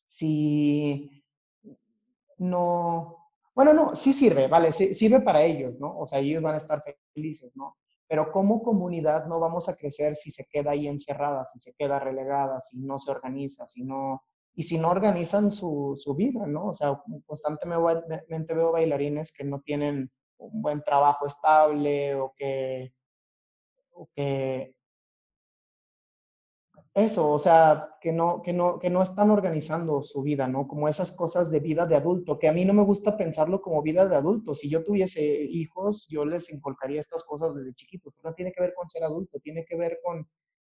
[0.07, 1.23] si
[2.37, 3.17] no...
[3.53, 5.99] Bueno, no, sí sirve, vale, sirve para ellos, ¿no?
[5.99, 6.81] O sea, ellos van a estar
[7.13, 7.75] felices, ¿no?
[8.07, 11.99] Pero como comunidad no vamos a crecer si se queda ahí encerrada, si se queda
[11.99, 14.23] relegada, si no se organiza, si no
[14.55, 16.67] y si no organizan su, su vida, ¿no?
[16.67, 22.93] O sea, constantemente veo bailarines que no tienen un buen trabajo estable o que,
[23.91, 24.73] o que
[26.93, 30.67] eso, o sea, que no, que, no, que no están organizando su vida, ¿no?
[30.67, 33.83] Como esas cosas de vida de adulto, que a mí no me gusta pensarlo como
[33.83, 34.55] vida de adulto.
[34.55, 38.13] Si yo tuviese hijos, yo les inculcaría estas cosas desde chiquitos.
[38.23, 40.27] No tiene que ver con ser adulto, tiene que ver con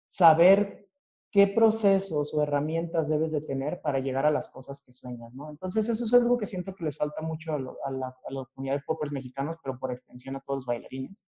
[0.08, 0.89] saber
[1.30, 5.50] qué procesos o herramientas debes de tener para llegar a las cosas que sueñas, ¿no?
[5.50, 8.16] Entonces, eso es algo que siento que les falta mucho a, la,
[8.54, 11.24] comunidad de poppers mexicanos, pero por extensión a todos los bailarines.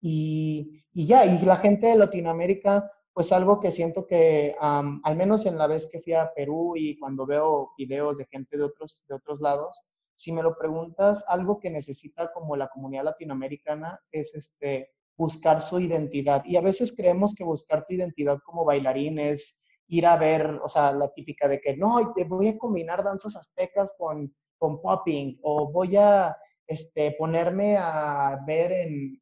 [0.00, 5.46] Y, y ya, y la gente de Latinoamérica, pues algo que siento que, al menos
[5.46, 9.06] en la vez que fui a Perú y cuando veo videos de gente de otros,
[9.08, 14.34] de otros lados, si me lo preguntas, algo que necesita como la comunidad latinoamericana es
[14.34, 16.44] este, buscar su identidad.
[16.46, 20.68] Y a veces creemos que buscar tu identidad como bailarín es ir a ver, o
[20.68, 25.38] sea, la típica de que no, te voy a combinar danzas aztecas con, con popping
[25.42, 29.20] o voy a este, ponerme a ver en,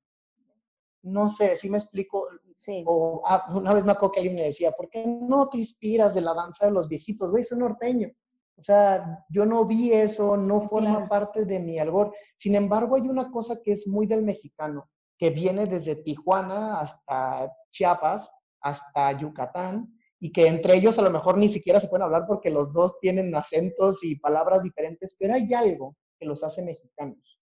[1.03, 2.29] no sé, si me explico.
[2.55, 2.85] Sí.
[2.87, 6.15] O ah, una vez me acuerdo que alguien me decía, ¿por qué no te inspiras
[6.15, 7.31] de la danza de los viejitos?
[7.31, 8.11] Güey, soy norteño.
[8.59, 12.15] O sea, yo no vi eso, no forma parte de mi albor.
[12.35, 14.89] Sin embargo, hay una cosa que es muy del mexicano
[15.19, 21.39] que viene desde Tijuana hasta Chiapas, hasta Yucatán, y que entre ellos a lo mejor
[21.39, 25.53] ni siquiera se pueden hablar porque los dos tienen acentos y palabras diferentes, pero hay
[25.55, 27.39] algo que los hace mexicanos.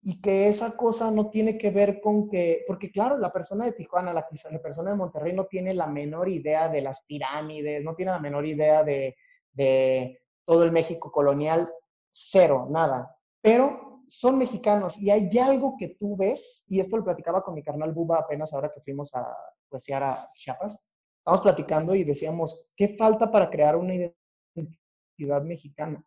[0.00, 3.72] Y que esa cosa no tiene que ver con que, porque claro, la persona de
[3.72, 7.94] Tijuana, la, la persona de Monterrey no tiene la menor idea de las pirámides, no
[7.94, 9.16] tiene la menor idea de,
[9.52, 11.68] de todo el México colonial,
[12.10, 13.16] cero, nada.
[13.40, 17.62] Pero son mexicanos y hay algo que tú ves, y esto lo platicaba con mi
[17.62, 19.26] carnal Buba apenas ahora que fuimos a
[19.68, 20.80] poesear a Chiapas,
[21.18, 26.04] estábamos platicando y decíamos, ¿qué falta para crear una identidad mexicana?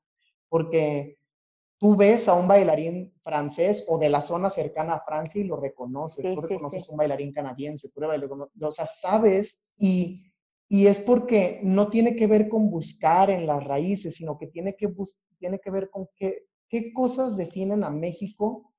[0.49, 1.17] Porque
[1.77, 5.57] tú ves a un bailarín francés o de la zona cercana a Francia y lo
[5.57, 10.31] reconoces, tú reconoces a un bailarín canadiense, tú lo o sea, sabes y,
[10.67, 14.75] y es porque no tiene que ver con buscar en las raíces, sino que tiene
[14.75, 14.93] que,
[15.39, 18.71] tiene que ver con que ¿Qué cosas definen a México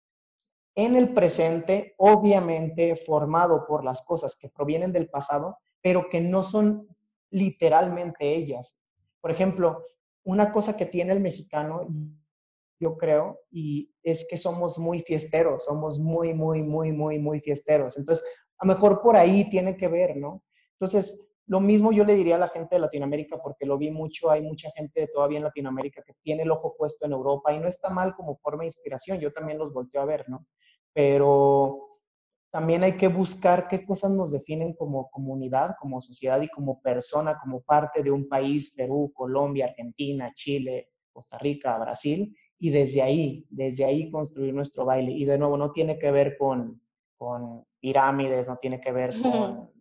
[0.74, 6.42] en el presente, obviamente formado por las cosas que provienen del pasado, pero que no
[6.42, 6.88] son
[7.30, 8.78] literalmente ellas?
[9.20, 9.84] Por ejemplo,
[10.24, 11.86] una cosa que tiene el mexicano,
[12.80, 17.98] yo creo, y es que somos muy fiesteros, somos muy, muy, muy, muy, muy fiesteros.
[17.98, 18.24] Entonces,
[18.56, 20.42] a lo mejor por ahí tiene que ver, ¿no?
[20.78, 24.30] Entonces, lo mismo yo le diría a la gente de Latinoamérica, porque lo vi mucho,
[24.30, 27.68] hay mucha gente todavía en Latinoamérica que tiene el ojo puesto en Europa y no
[27.68, 30.46] está mal como forma de inspiración, yo también los volteo a ver, ¿no?
[30.94, 31.88] Pero
[32.50, 37.36] también hay que buscar qué cosas nos definen como comunidad, como sociedad y como persona,
[37.36, 43.46] como parte de un país, Perú, Colombia, Argentina, Chile, Costa Rica, Brasil, y desde ahí,
[43.50, 45.12] desde ahí construir nuestro baile.
[45.12, 46.80] Y de nuevo, no tiene que ver con,
[47.18, 49.71] con pirámides, no tiene que ver con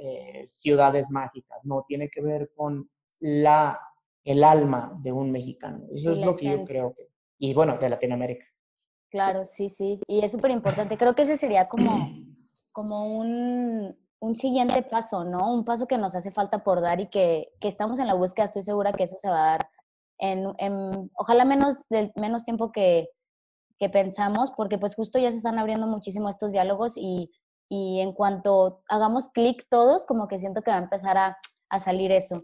[0.00, 2.88] eh, ciudades mágicas, no, tiene que ver con
[3.20, 3.80] la,
[4.24, 5.86] el alma de un mexicano.
[5.92, 8.44] Eso es lo que yo creo que, y bueno, de Latinoamérica.
[9.10, 10.00] Claro, sí, sí.
[10.06, 10.98] Y es súper importante.
[10.98, 12.10] Creo que ese sería como,
[12.72, 15.52] como un, un, siguiente paso, ¿no?
[15.52, 18.44] Un paso que nos hace falta por dar y que, que estamos en la búsqueda.
[18.44, 19.70] Estoy segura que eso se va a dar
[20.18, 23.08] en, en ojalá menos, del, menos tiempo que,
[23.78, 27.30] que pensamos, porque pues justo ya se están abriendo muchísimo estos diálogos y,
[27.68, 31.38] y en cuanto hagamos clic todos, como que siento que va a empezar a,
[31.68, 32.36] a salir eso.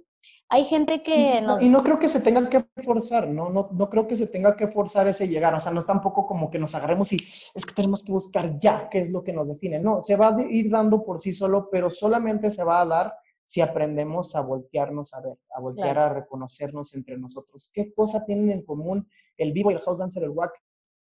[0.51, 1.39] Hay gente que...
[1.39, 1.63] Y, nos...
[1.63, 3.51] y, no creo que se tenga que forzar, ¿no?
[3.51, 3.71] ¿no?
[3.73, 6.51] No creo que se tenga que forzar ese llegar, o sea, no es tampoco como
[6.51, 9.49] que nos agarremos y es que tenemos que buscar ya qué es lo que nos
[9.49, 12.87] define, no, se va a ir dando por sí solo, pero solamente se va a
[12.87, 13.15] dar
[13.47, 17.71] si aprendemos a voltearnos a ver, a voltear a reconocernos entre nosotros.
[17.73, 20.53] ¿Qué cosa tienen en común el vivo y el house dancer, el wack,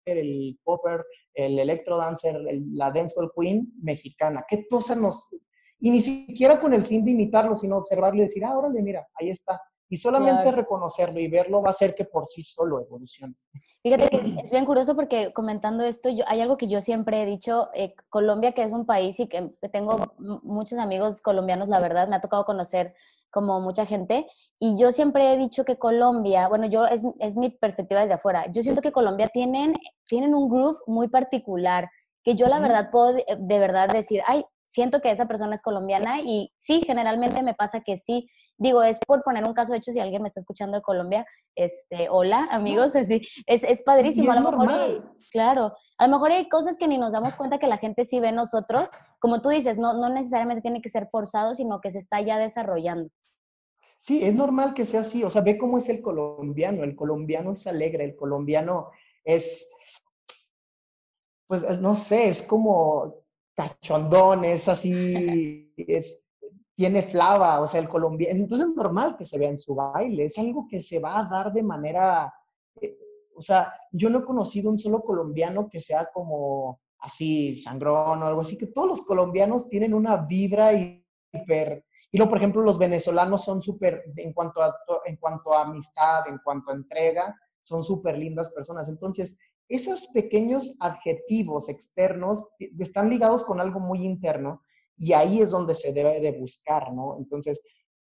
[0.06, 2.40] el popper, el electro dancer,
[2.74, 4.46] la dancehall queen mexicana?
[4.48, 5.30] ¿Qué cosa nos,
[5.80, 9.08] y ni siquiera con el fin de imitarlo, sino observarlo y decir, ah, órale, mira,
[9.16, 9.62] ahí está.
[9.90, 13.36] Y solamente reconocerlo y verlo va a hacer que por sí solo evolucione.
[13.84, 17.26] Fíjate que es bien curioso porque comentando esto, yo, hay algo que yo siempre he
[17.26, 22.08] dicho, eh, Colombia que es un país y que tengo muchos amigos colombianos, la verdad,
[22.08, 22.94] me ha tocado conocer
[23.32, 24.28] como mucha gente,
[24.60, 28.46] y yo siempre he dicho que Colombia, bueno, yo es, es mi perspectiva desde afuera,
[28.52, 29.74] yo siento que Colombia tienen,
[30.08, 31.90] tienen un groove muy particular,
[32.24, 36.22] que yo la verdad puedo de verdad decir, ay, siento que esa persona es colombiana
[36.22, 38.30] y sí, generalmente me pasa que sí.
[38.62, 42.10] Digo, es por poner un caso hecho, si alguien me está escuchando de Colombia, este,
[42.10, 43.10] hola amigos, es,
[43.48, 44.32] es padrísimo.
[44.32, 47.66] a lo mejor, claro, a lo mejor hay cosas que ni nos damos cuenta que
[47.66, 48.92] la gente sí ve nosotros.
[49.18, 52.38] Como tú dices, no, no necesariamente tiene que ser forzado, sino que se está ya
[52.38, 53.10] desarrollando.
[53.98, 55.24] Sí, es normal que sea así.
[55.24, 56.84] O sea, ve cómo es el colombiano.
[56.84, 58.92] El colombiano es alegre, el colombiano
[59.24, 59.72] es,
[61.48, 63.24] pues no sé, es como
[63.56, 66.28] cachondón, es así, es,
[66.76, 70.26] tiene flava, o sea, el colombiano, entonces es normal que se vea en su baile,
[70.26, 72.34] es algo que se va a dar de manera,
[72.80, 72.98] eh,
[73.36, 78.26] o sea, yo no he conocido un solo colombiano que sea como así sangrón o
[78.26, 82.78] algo así, que todos los colombianos tienen una vibra hiper, y luego, por ejemplo, los
[82.78, 87.86] venezolanos son súper, en, cuanto a, en cuanto a amistad, en cuanto a entrega, son
[87.86, 88.90] súper lindas personas.
[88.90, 94.62] Entonces, esos pequeños adjetivos externos están ligados con algo muy interno
[95.02, 97.18] y ahí es donde se debe de buscar, ¿no?
[97.18, 97.60] Entonces,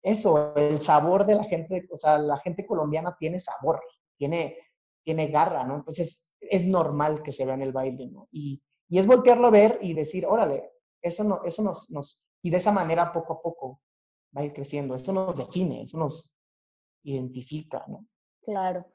[0.03, 3.81] eso, el sabor de la gente, o sea, la gente colombiana tiene sabor,
[4.15, 4.59] tiene,
[5.03, 5.77] tiene garra, ¿no?
[5.77, 8.27] Entonces, es normal que se vea en el baile, ¿no?
[8.31, 10.69] Y, y es voltearlo a ver y decir, órale,
[11.01, 13.81] eso, no, eso nos, nos, y de esa manera poco a poco
[14.37, 16.31] va a ir creciendo, eso nos define, eso nos
[17.01, 18.05] identifica, ¿no?
[18.43, 18.85] Claro.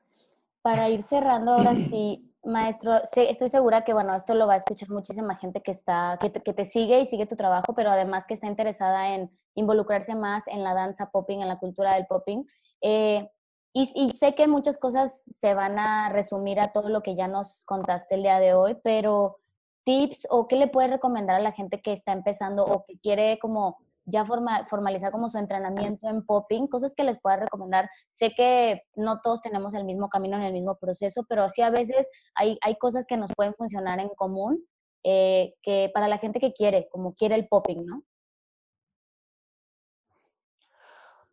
[0.62, 4.89] Para ir cerrando ahora sí, Maestro, estoy segura que, bueno, esto lo va a escuchar
[4.91, 8.47] muchísima gente que, está, que te, sigue y sigue tu trabajo, pero además que está
[8.47, 12.45] interesada en involucrarse más en la danza popping, en la cultura del popping.
[12.80, 13.28] Eh,
[13.72, 17.28] y, y, sé que muchas cosas se van a resumir a todo lo que ya
[17.28, 19.39] nos contaste el día de hoy, pero
[19.84, 23.39] tips o qué le puedes recomendar a la gente que está empezando o que quiere
[23.39, 23.78] como
[24.09, 27.88] ya forma, formalizar como su entrenamiento en popping, cosas que les pueda recomendar.
[28.09, 31.70] Sé que no todos tenemos el mismo camino en el mismo proceso, pero sí a
[31.70, 34.64] veces hay, hay cosas que nos pueden funcionar en común
[35.04, 38.02] eh, que para la gente que quiere, como quiere el popping, ¿no?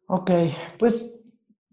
[0.07, 0.31] Ok,
[0.77, 1.19] pues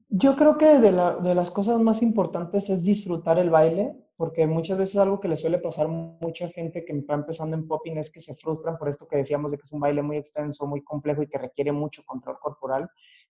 [0.09, 4.47] yo creo que de, la, de las cosas más importantes es disfrutar el baile porque
[4.47, 7.99] muchas veces algo que le suele pasar a mucha gente que va empezando en popping
[7.99, 10.67] es que se frustran por esto que decíamos de que es un baile muy extenso,
[10.67, 12.89] muy complejo y que requiere mucho control corporal,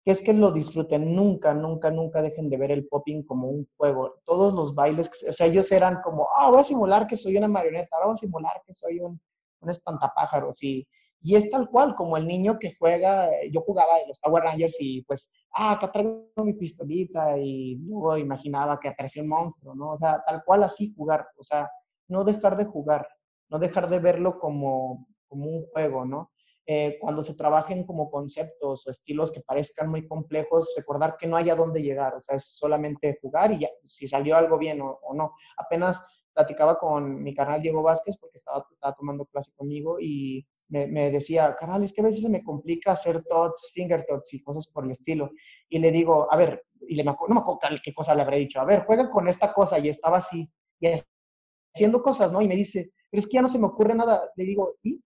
[0.04, 1.14] que es que lo disfruten.
[1.14, 4.20] Nunca, nunca, nunca dejen de ver el popping como un juego.
[4.24, 7.48] Todos los bailes, o sea, ellos eran como, ah, voy a simular que soy una
[7.48, 9.20] marioneta, ahora voy a simular que soy un,
[9.60, 10.86] un espantapájaros y
[11.20, 14.76] y es tal cual, como el niño que juega, yo jugaba de los Power Rangers
[14.80, 19.92] y pues, ah, acá traigo mi pistolita y luego imaginaba que aparecía un monstruo, ¿no?
[19.92, 21.68] O sea, tal cual así jugar, o sea,
[22.08, 23.08] no dejar de jugar,
[23.48, 26.30] no dejar de verlo como, como un juego, ¿no?
[26.66, 31.36] Eh, cuando se trabajen como conceptos o estilos que parezcan muy complejos, recordar que no
[31.36, 34.80] hay a dónde llegar, o sea, es solamente jugar y ya, si salió algo bien
[34.82, 35.32] o, o no.
[35.56, 41.10] Apenas platicaba con mi canal Diego Vázquez porque estaba, estaba tomando clase conmigo y me,
[41.10, 44.66] decía, canal, es que a veces se me complica hacer tots, finger tots y cosas
[44.68, 45.30] por el estilo.
[45.68, 48.60] Y le digo, a ver, y le, no me acuerdo qué cosa le habré dicho,
[48.60, 50.50] a ver, juega con esta cosa y estaba así,
[50.80, 50.88] y
[51.74, 52.42] haciendo cosas, ¿no?
[52.42, 54.30] Y me dice, pero es que ya no se me ocurre nada.
[54.36, 55.02] Le digo, ¿y?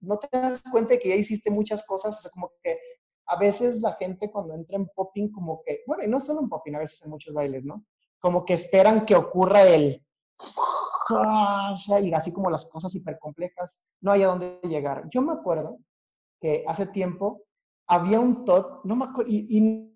[0.00, 2.18] ¿No te das cuenta de que ya hiciste muchas cosas?
[2.18, 2.78] O sea, como que
[3.26, 6.48] a veces la gente cuando entra en popping, como que, bueno, y no solo en
[6.48, 7.84] popping, a veces en muchos bailes, ¿no?
[8.20, 10.04] Como que esperan que ocurra el
[12.00, 15.08] y así como las cosas hipercomplejas, no hay a dónde llegar.
[15.10, 15.78] Yo me acuerdo
[16.40, 17.42] que hace tiempo
[17.86, 19.92] había un tot, no me acuerdo, y,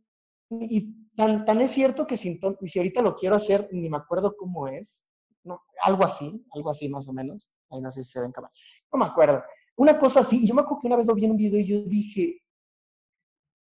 [0.51, 4.37] y, tan, tan, es cierto que si, si ahorita lo quiero hacer, ni me acuerdo
[4.37, 5.07] cómo es,
[5.45, 7.51] no, algo así, algo así más o menos.
[7.71, 8.53] Ahí no sé si se ven cámara.
[8.93, 9.43] No me acuerdo.
[9.77, 11.67] Una cosa así, yo me acuerdo que una vez lo vi en un video y
[11.67, 12.43] yo dije,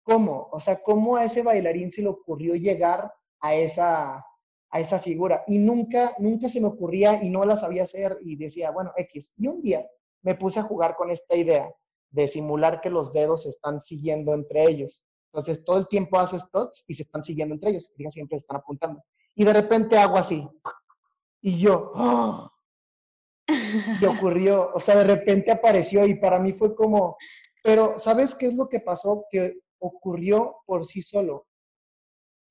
[0.04, 0.50] ¿cómo?
[0.52, 4.24] O sea, ¿cómo a ese bailarín se le ocurrió llegar a esa,
[4.74, 5.44] a esa figura?
[5.48, 9.36] Y nunca, nunca se me ocurría y no la sabía hacer y decía, bueno, X.
[9.38, 9.88] Y un día
[10.24, 11.72] me puse a jugar con esta idea
[12.10, 15.06] de simular que los dedos se están siguiendo entre ellos.
[15.32, 17.92] Entonces, todo el tiempo haces tocs y se están siguiendo entre ellos.
[18.10, 19.04] siempre se están apuntando.
[19.36, 20.48] Y de repente hago así.
[21.42, 22.50] Y yo, ¡oh!
[24.10, 27.18] Ocurrió, o sea, de repente apareció y para mí fue como,
[27.64, 29.26] pero ¿sabes qué es lo que pasó?
[29.30, 31.46] Que ocurrió por sí solo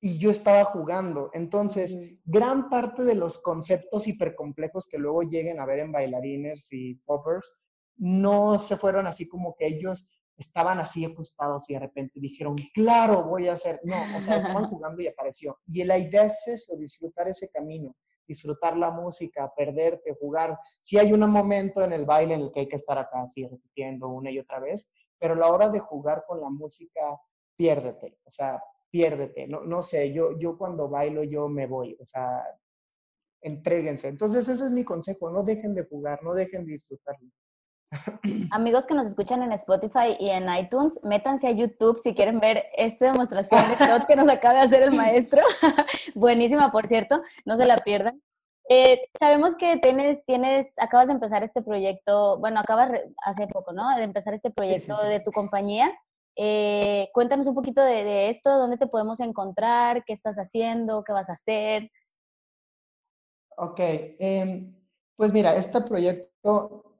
[0.05, 1.29] y yo estaba jugando.
[1.31, 6.95] Entonces, gran parte de los conceptos hipercomplejos que luego lleguen a ver en bailarines y
[7.05, 7.55] poppers,
[7.95, 13.29] no se fueron así como que ellos estaban así acostados y de repente dijeron, claro,
[13.29, 13.79] voy a hacer.
[13.85, 15.57] No, o sea, estaban jugando y apareció.
[15.67, 17.95] Y la idea es eso, disfrutar ese camino
[18.25, 20.57] disfrutar la música, perderte, jugar.
[20.79, 23.45] Sí hay un momento en el baile en el que hay que estar acá así
[23.45, 24.89] repitiendo una y otra vez,
[25.19, 27.19] pero la hora de jugar con la música,
[27.57, 28.63] piérdete, o sea,
[28.93, 29.47] piérdete.
[29.47, 32.43] No, no sé, yo, yo cuando bailo yo me voy, o sea,
[33.41, 34.07] entréguense.
[34.07, 37.27] Entonces ese es mi consejo, no dejen de jugar, no dejen de disfrutarlo.
[38.51, 42.65] Amigos que nos escuchan en Spotify y en iTunes, métanse a YouTube si quieren ver
[42.77, 45.41] esta demostración de cloud que nos acaba de hacer el maestro.
[46.13, 48.21] Buenísima, por cierto, no se la pierdan.
[48.69, 52.91] Eh, sabemos que tienes, tienes, acabas de empezar este proyecto, bueno, acabas
[53.25, 53.95] hace poco, ¿no?
[53.97, 55.91] De empezar este proyecto de tu compañía.
[56.35, 61.29] Eh, cuéntanos un poquito de, esto, dónde te podemos encontrar, qué estás haciendo, qué vas
[61.29, 61.89] a hacer.
[63.57, 64.75] Ok, em,
[65.15, 66.97] pues mira, este proyecto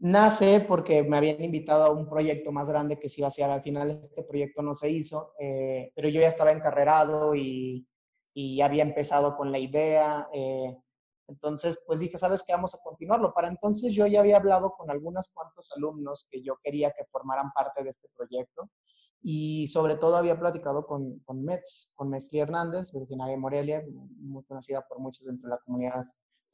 [0.00, 3.50] nace porque me habían invitado a un proyecto más grande que se iba a hacer.
[3.50, 7.86] Al final este proyecto no se hizo, eh, pero yo ya estaba encarrerado y,
[8.32, 10.28] y había empezado con la idea.
[10.32, 10.76] Eh,
[11.28, 12.54] entonces, pues dije, ¿sabes qué?
[12.54, 13.34] Vamos a continuarlo.
[13.34, 17.52] Para entonces yo ya había hablado con algunos cuantos alumnos que yo quería que formaran
[17.52, 18.70] parte de este proyecto.
[19.20, 23.84] Y sobre todo había platicado con, con Metz, con Metzli Hernández, originaria de Morelia,
[24.20, 26.04] muy conocida por muchos dentro de la comunidad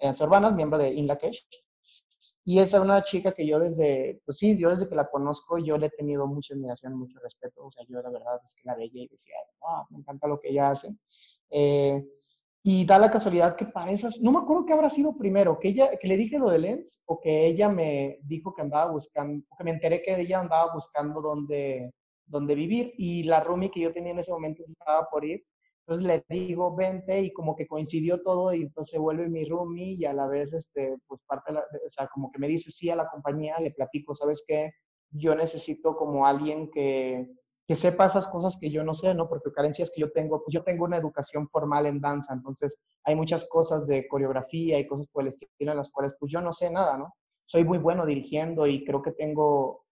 [0.01, 1.47] de las urbanas, miembro de Inlakesh.
[2.47, 5.79] Y es una chica que yo desde, pues sí, yo desde que la conozco, yo
[5.79, 7.64] le he tenido mucha admiración, mucho respeto.
[7.64, 10.41] O sea, yo la verdad es que la veía y decía, ah, me encanta lo
[10.41, 10.89] que ella hace.
[11.51, 12.05] Eh,
[12.67, 15.69] y da la casualidad que para esas, no me acuerdo qué habrá sido primero, que
[15.69, 19.45] ella, que le dije lo de Lens o que ella me dijo que andaba buscando,
[19.57, 21.93] que me enteré que ella andaba buscando dónde,
[22.27, 25.45] dónde vivir y la roomie que yo tenía en ese momento estaba por ir
[25.87, 29.93] entonces le digo, vente y como que coincidió todo y entonces se vuelve mi roomie
[29.99, 32.89] y a la vez, este, pues parte, la, o sea, como que me dice sí
[32.89, 34.73] a la compañía, le platico, ¿sabes qué?
[35.11, 37.29] Yo necesito como alguien que,
[37.67, 39.29] que sepa esas cosas que yo no sé, ¿no?
[39.29, 43.49] Porque carencias que yo tengo, yo tengo una educación formal en danza, entonces hay muchas
[43.49, 46.71] cosas de coreografía y cosas por el estilo en las cuales pues yo no sé
[46.71, 47.15] nada, ¿no?
[47.47, 49.85] Soy muy bueno dirigiendo y creo que tengo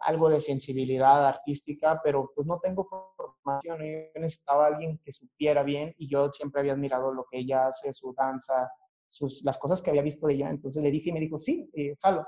[0.00, 3.78] algo de sensibilidad artística, pero pues no tengo formación.
[3.78, 7.92] Yo necesitaba alguien que supiera bien y yo siempre había admirado lo que ella hace,
[7.92, 8.70] su danza,
[9.08, 10.50] sus, las cosas que había visto de ella.
[10.50, 12.24] Entonces le dije y me dijo, sí, eh, jalo.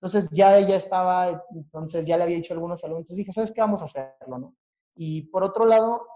[0.00, 3.52] Entonces ya ella estaba, entonces ya le había dicho a algunos alumnos, entonces dije, ¿sabes
[3.52, 3.60] qué?
[3.60, 4.56] Vamos a hacerlo, ¿no?
[4.94, 6.06] Y por otro lado,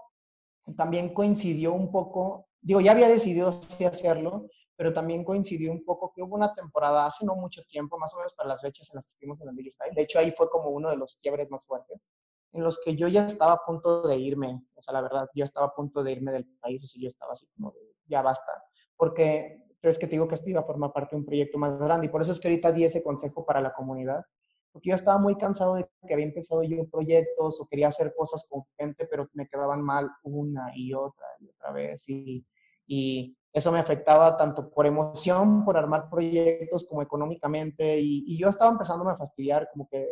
[0.77, 6.23] también coincidió un poco, digo, ya había decidido hacerlo, pero también coincidió un poco que
[6.23, 9.05] hubo una temporada hace no mucho tiempo, más o menos para las fechas en las
[9.05, 9.93] que estuvimos en el Video Style.
[9.93, 12.07] De hecho, ahí fue como uno de los quiebres más fuertes,
[12.53, 14.63] en los que yo ya estaba a punto de irme.
[14.75, 17.07] O sea, la verdad, yo estaba a punto de irme del país, o sea, yo
[17.07, 17.73] estaba así como
[18.05, 18.63] ya basta.
[18.95, 21.77] Porque es que te digo que esto iba a formar parte de un proyecto más
[21.79, 24.23] grande y por eso es que ahorita di ese consejo para la comunidad.
[24.71, 28.47] Porque yo estaba muy cansado de que había empezado yo proyectos o quería hacer cosas
[28.49, 32.09] con gente, pero me quedaban mal una y otra y otra vez.
[32.09, 32.43] Y,
[32.87, 37.99] y eso me afectaba tanto por emoción, por armar proyectos, como económicamente.
[37.99, 40.09] Y, yo estaba empezando a fastidiar, como que,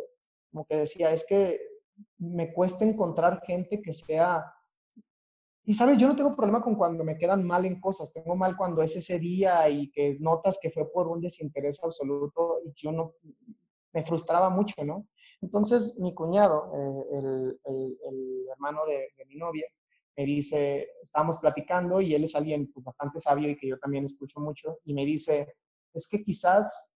[0.52, 1.60] como que decía, es que
[2.18, 4.44] me cuesta encontrar gente que sea...
[5.64, 8.56] Y sabes, yo no tengo problema con cuando me quedan mal en cosas, tengo mal
[8.56, 12.90] cuando es ese día y que notas que fue por un desinterés absoluto y yo
[12.90, 13.14] no,
[13.92, 15.06] me frustraba mucho, ¿no?
[15.40, 19.66] Entonces mi cuñado, eh, el, el, hermano de, mi novia,
[20.16, 24.04] me dice, estábamos platicando y él es alguien pues, bastante sabio y que yo también
[24.04, 25.54] escucho mucho, y me dice,
[25.94, 26.94] es que quizás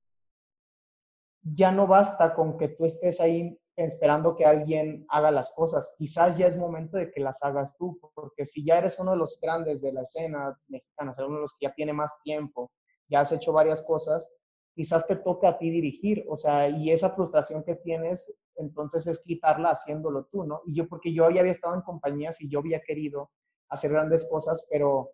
[1.43, 6.37] ya no basta con que tú estés ahí esperando que alguien haga las cosas, quizás
[6.37, 9.39] ya es momento de que las hagas tú, porque si ya eres uno de los
[9.41, 12.71] grandes de la escena mexicana, o uno de los que ya tiene más tiempo,
[13.09, 14.37] ya has hecho varias cosas,
[14.75, 19.23] quizás te toca a ti dirigir, o sea, y esa frustración que tienes, entonces es
[19.23, 20.61] quitarla haciéndolo tú, ¿no?
[20.67, 23.31] Y yo, porque yo ya había estado en compañías y yo había querido
[23.69, 25.13] hacer grandes cosas, pero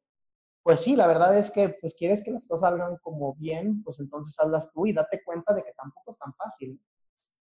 [0.62, 4.00] pues sí, la verdad es que pues quieres que las cosas salgan como bien, pues
[4.00, 6.80] entonces hazlas tú y date cuenta de que tampoco es tan fácil.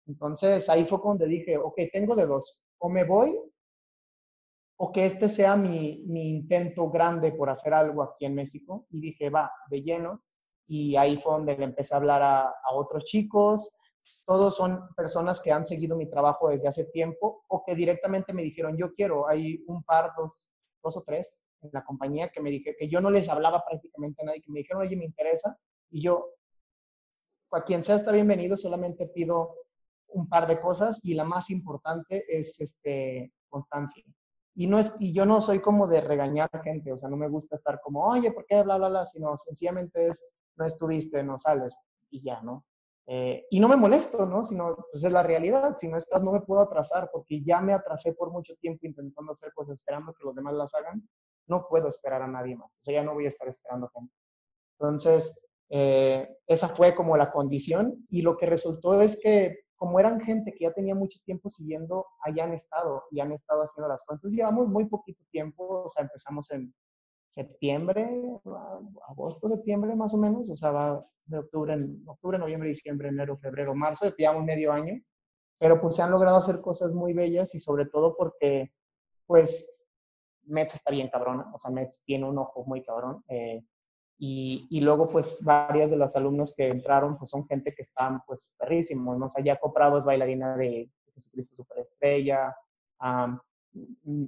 [0.06, 3.32] Entonces ahí fue cuando dije, ok, tengo de dos, o me voy
[4.84, 8.84] o que este sea mi, mi intento grande por hacer algo aquí en México.
[8.90, 10.24] Y dije, va, de lleno.
[10.66, 13.76] Y ahí fue donde le empecé a hablar a, a otros chicos.
[14.26, 18.42] Todos son personas que han seguido mi trabajo desde hace tiempo o que directamente me
[18.42, 19.28] dijeron, yo quiero.
[19.28, 23.00] Hay un par, dos, dos o tres en la compañía que me dije que yo
[23.00, 25.56] no les hablaba prácticamente a nadie, que me dijeron, oye, me interesa.
[25.90, 26.26] Y yo,
[27.52, 29.54] a quien sea está bienvenido, solamente pido
[30.14, 34.04] un par de cosas y la más importante es este, constancia.
[34.54, 37.28] Y, no es, y yo no soy como de regañar gente, o sea, no me
[37.28, 39.06] gusta estar como, oye, ¿por qué bla, bla, bla?
[39.06, 41.74] Sino sencillamente es, no estuviste, no sales
[42.10, 42.64] y ya, ¿no?
[43.06, 44.42] Eh, y no me molesto, ¿no?
[44.42, 47.72] Sino, pues es la realidad, si no estás no me puedo atrasar porque ya me
[47.72, 51.08] atrasé por mucho tiempo intentando hacer cosas, esperando que los demás las hagan,
[51.46, 54.14] no puedo esperar a nadie más, o sea, ya no voy a estar esperando gente.
[54.78, 60.20] Entonces, eh, esa fue como la condición y lo que resultó es que como eran
[60.20, 64.04] gente que ya tenía mucho tiempo siguiendo, allá han estado y han estado haciendo las.
[64.08, 66.72] Entonces llevamos muy poquito tiempo, o sea, empezamos en
[67.28, 68.08] septiembre,
[69.08, 73.36] agosto, septiembre más o menos, o sea, va de octubre, en, octubre, noviembre, diciembre, enero,
[73.38, 75.02] febrero, marzo, llevamos medio año,
[75.58, 78.72] pero pues se han logrado hacer cosas muy bellas y sobre todo porque,
[79.26, 79.82] pues,
[80.44, 83.24] Mets está bien cabrona, o sea, Mets tiene un ojo muy cabrón.
[83.26, 83.64] Eh,
[84.18, 88.22] y, y, luego, pues, varias de las alumnos que entraron, pues, son gente que están,
[88.26, 89.26] pues, perrísimos, ¿no?
[89.26, 92.54] O sea, ya Prado es bailarina de Jesucristo Superestrella,
[93.00, 93.38] um,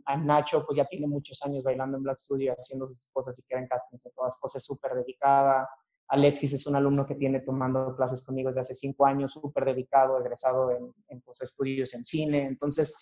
[0.07, 3.47] a Nacho, pues, ya tiene muchos años bailando en Black Studio, haciendo sus cosas y
[3.47, 5.69] queda en castings y todas cosas, súper dedicada.
[6.09, 10.19] Alexis es un alumno que tiene tomando clases conmigo desde hace cinco años, súper dedicado,
[10.21, 12.43] egresado en, en pues, estudios en cine.
[12.43, 12.95] Entonces,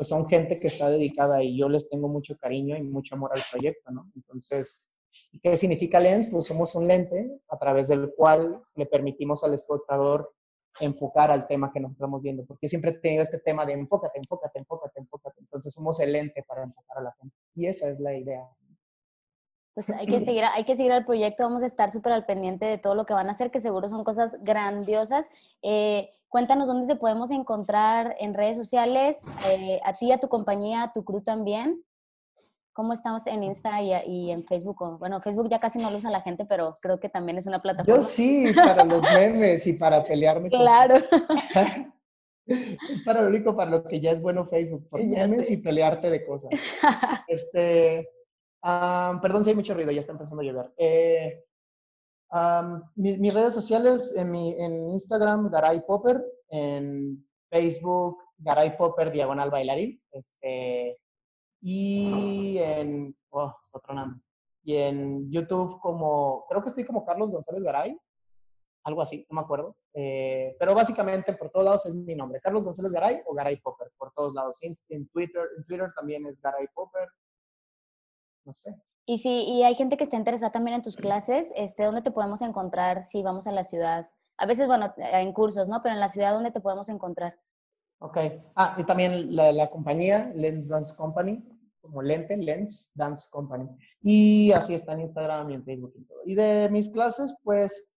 [0.00, 3.32] pues son gente que está dedicada y yo les tengo mucho cariño y mucho amor
[3.34, 4.10] al proyecto, ¿no?
[4.16, 4.90] Entonces,
[5.42, 6.28] ¿Qué significa lens?
[6.30, 10.32] Pues somos un lente a través del cual le permitimos al espectador
[10.78, 14.58] enfocar al tema que nos estamos viendo, porque siempre tengo este tema de enfócate, enfócate,
[14.60, 15.40] enfócate, enfócate.
[15.40, 17.36] Entonces somos el lente para enfocar a la gente.
[17.54, 18.48] Y esa es la idea.
[19.74, 22.66] Pues hay que seguir, hay que seguir al proyecto, vamos a estar súper al pendiente
[22.66, 25.28] de todo lo que van a hacer, que seguro son cosas grandiosas.
[25.62, 30.82] Eh, cuéntanos dónde te podemos encontrar en redes sociales, eh, a ti, a tu compañía,
[30.82, 31.84] a tu crew también.
[32.80, 34.96] ¿Cómo estamos en Insta y, en Facebook?
[34.98, 37.60] Bueno, Facebook ya casi no lo usa la gente, pero creo que también es una
[37.60, 37.94] plataforma.
[37.94, 40.48] Yo sí, para los memes y para pelearme.
[40.48, 40.94] Claro.
[42.46, 46.08] es para lo único para lo que ya es bueno Facebook, por memes y pelearte
[46.08, 46.48] de cosas.
[47.28, 48.08] Este,
[48.62, 50.72] perdón si hay mucho ruido, ya está empezando a llover.
[50.78, 51.44] Eh,
[52.94, 60.02] mis, redes sociales, en, mi, en Instagram, Garay Popper, en Facebook, Garay Popper, diagonal bailarín.
[60.12, 60.96] Este,
[61.60, 64.20] y en, oh, está tronando.
[64.62, 67.98] Y en YouTube como, creo que estoy como Carlos González Garay,
[68.84, 69.76] algo así, no me acuerdo.
[69.92, 73.90] Eh, pero básicamente por todos lados es mi nombre, Carlos González Garay o Garay Popper,
[73.98, 74.58] por todos lados.
[74.88, 77.08] En Twitter, en Twitter también es Garay Popper.
[78.44, 78.74] No sé.
[79.06, 82.10] Y si y hay gente que está interesada también en tus clases, este, ¿dónde te
[82.10, 84.08] podemos encontrar si vamos a la ciudad?
[84.36, 85.82] A veces, bueno, en cursos, ¿no?
[85.82, 87.38] Pero en la ciudad, ¿dónde te podemos encontrar?
[87.98, 88.18] Ok.
[88.54, 91.44] Ah, y también la, la compañía, Lens Dance Company,
[91.80, 93.68] como lente, Lens Dance Company.
[94.02, 96.18] Y así está en Instagram y en Facebook y todo.
[96.24, 97.90] Y de mis clases, pues,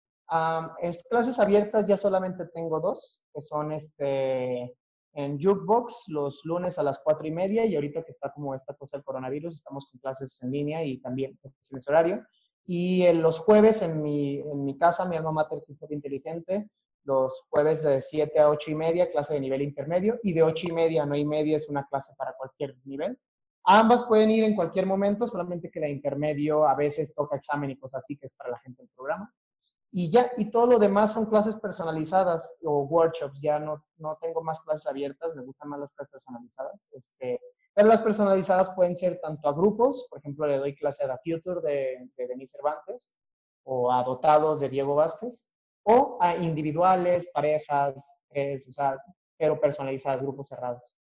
[0.82, 4.74] es clases abiertas ya solamente tengo dos, que son este,
[5.14, 8.74] en Jukebox los lunes a las cuatro y media y ahorita que está como esta
[8.74, 12.26] cosa del coronavirus, estamos con clases en línea y también en ese horario.
[12.66, 16.70] Y en los jueves en mi, en mi casa, mi alma mater Hip Inteligente,
[17.04, 20.68] los jueves de 7 a 8 y media, clase de nivel intermedio, y de 8
[20.70, 23.20] y media a 9 y media es una clase para cualquier nivel.
[23.66, 27.78] Ambas pueden ir en cualquier momento, solamente que la intermedio a veces toca examen y
[27.78, 29.34] cosas así, que es para la gente del programa.
[29.92, 34.42] Y ya, y todo lo demás son clases personalizadas o workshops, ya no, no tengo
[34.42, 36.90] más clases abiertas, me gustan más las clases personalizadas.
[36.92, 37.40] Este,
[37.74, 41.32] pero las personalizadas pueden ser tanto a grupos, por ejemplo, le doy clase a The
[41.32, 43.16] Future de, de Denis Cervantes,
[43.66, 45.50] o a dotados de Diego Vázquez,
[45.84, 48.18] o a individuales, parejas,
[48.68, 48.98] o sea,
[49.38, 50.98] pero personalizadas, grupos cerrados.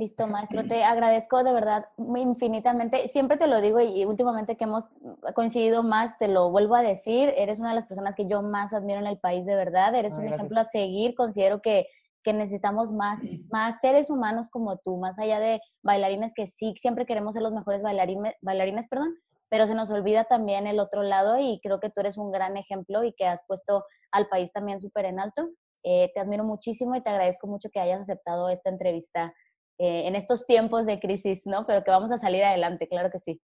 [0.00, 0.66] Listo, maestro.
[0.66, 3.06] Te agradezco de verdad infinitamente.
[3.08, 4.86] Siempre te lo digo y últimamente que hemos
[5.34, 7.34] coincidido más, te lo vuelvo a decir.
[7.36, 9.94] Eres una de las personas que yo más admiro en el país, de verdad.
[9.94, 11.14] Eres un ejemplo a seguir.
[11.14, 11.86] Considero que,
[12.24, 13.20] que necesitamos más,
[13.52, 17.52] más seres humanos como tú, más allá de bailarines que sí, siempre queremos ser los
[17.52, 19.14] mejores bailarines, bailarines perdón,
[19.50, 22.56] pero se nos olvida también el otro lado y creo que tú eres un gran
[22.56, 25.44] ejemplo y que has puesto al país también súper en alto.
[25.82, 29.34] Eh, te admiro muchísimo y te agradezco mucho que hayas aceptado esta entrevista
[29.82, 31.66] eh, en estos tiempos de crisis, ¿no?
[31.66, 33.40] Pero que vamos a salir adelante, claro que sí.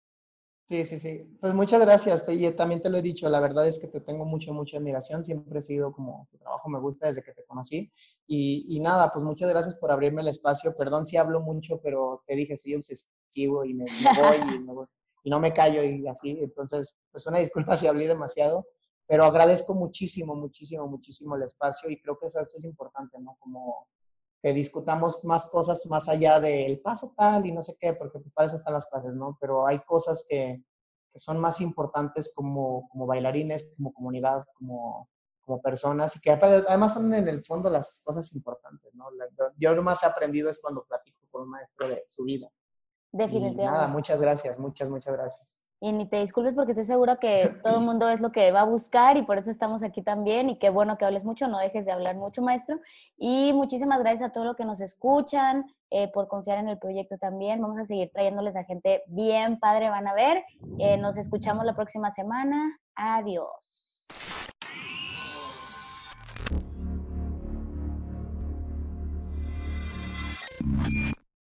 [0.68, 1.38] Sí, sí, sí.
[1.40, 2.26] Pues muchas gracias.
[2.28, 5.24] Y también te lo he dicho, la verdad es que te tengo mucha, mucha admiración.
[5.24, 7.92] Siempre he sido como, tu trabajo me gusta desde que te conocí.
[8.26, 10.76] Y, y nada, pues muchas gracias por abrirme el espacio.
[10.76, 14.74] Perdón si hablo mucho, pero te dije, soy obsesivo y me, voy y, me
[15.24, 16.40] y no me callo y así.
[16.42, 18.66] Entonces, pues una disculpa si hablé demasiado,
[19.06, 23.38] pero agradezco muchísimo, muchísimo, muchísimo el espacio y creo que eso, eso es importante, ¿no?
[23.40, 23.88] Como
[24.44, 28.48] que discutamos más cosas más allá del paso tal y no sé qué, porque para
[28.48, 29.38] eso están las clases, ¿no?
[29.40, 30.62] Pero hay cosas que,
[31.14, 35.08] que son más importantes como, como bailarines, como comunidad, como,
[35.46, 39.06] como personas, y que además son en el fondo las cosas importantes, ¿no?
[39.56, 42.52] Yo lo más he aprendido es cuando platico con un maestro de su vida.
[43.14, 43.64] Definitivamente.
[43.64, 45.63] nada, muchas gracias, muchas, muchas gracias.
[45.84, 48.62] Y ni te disculpes porque estoy segura que todo el mundo es lo que va
[48.62, 50.50] a buscar y por eso estamos aquí también.
[50.50, 52.80] Y qué bueno que hables mucho, no dejes de hablar mucho, maestro.
[53.18, 57.18] Y muchísimas gracias a todos los que nos escuchan, eh, por confiar en el proyecto
[57.18, 57.60] también.
[57.60, 60.46] Vamos a seguir trayéndoles a gente bien padre, van a ver.
[60.80, 62.80] Eh, nos escuchamos la próxima semana.
[62.96, 64.08] Adiós.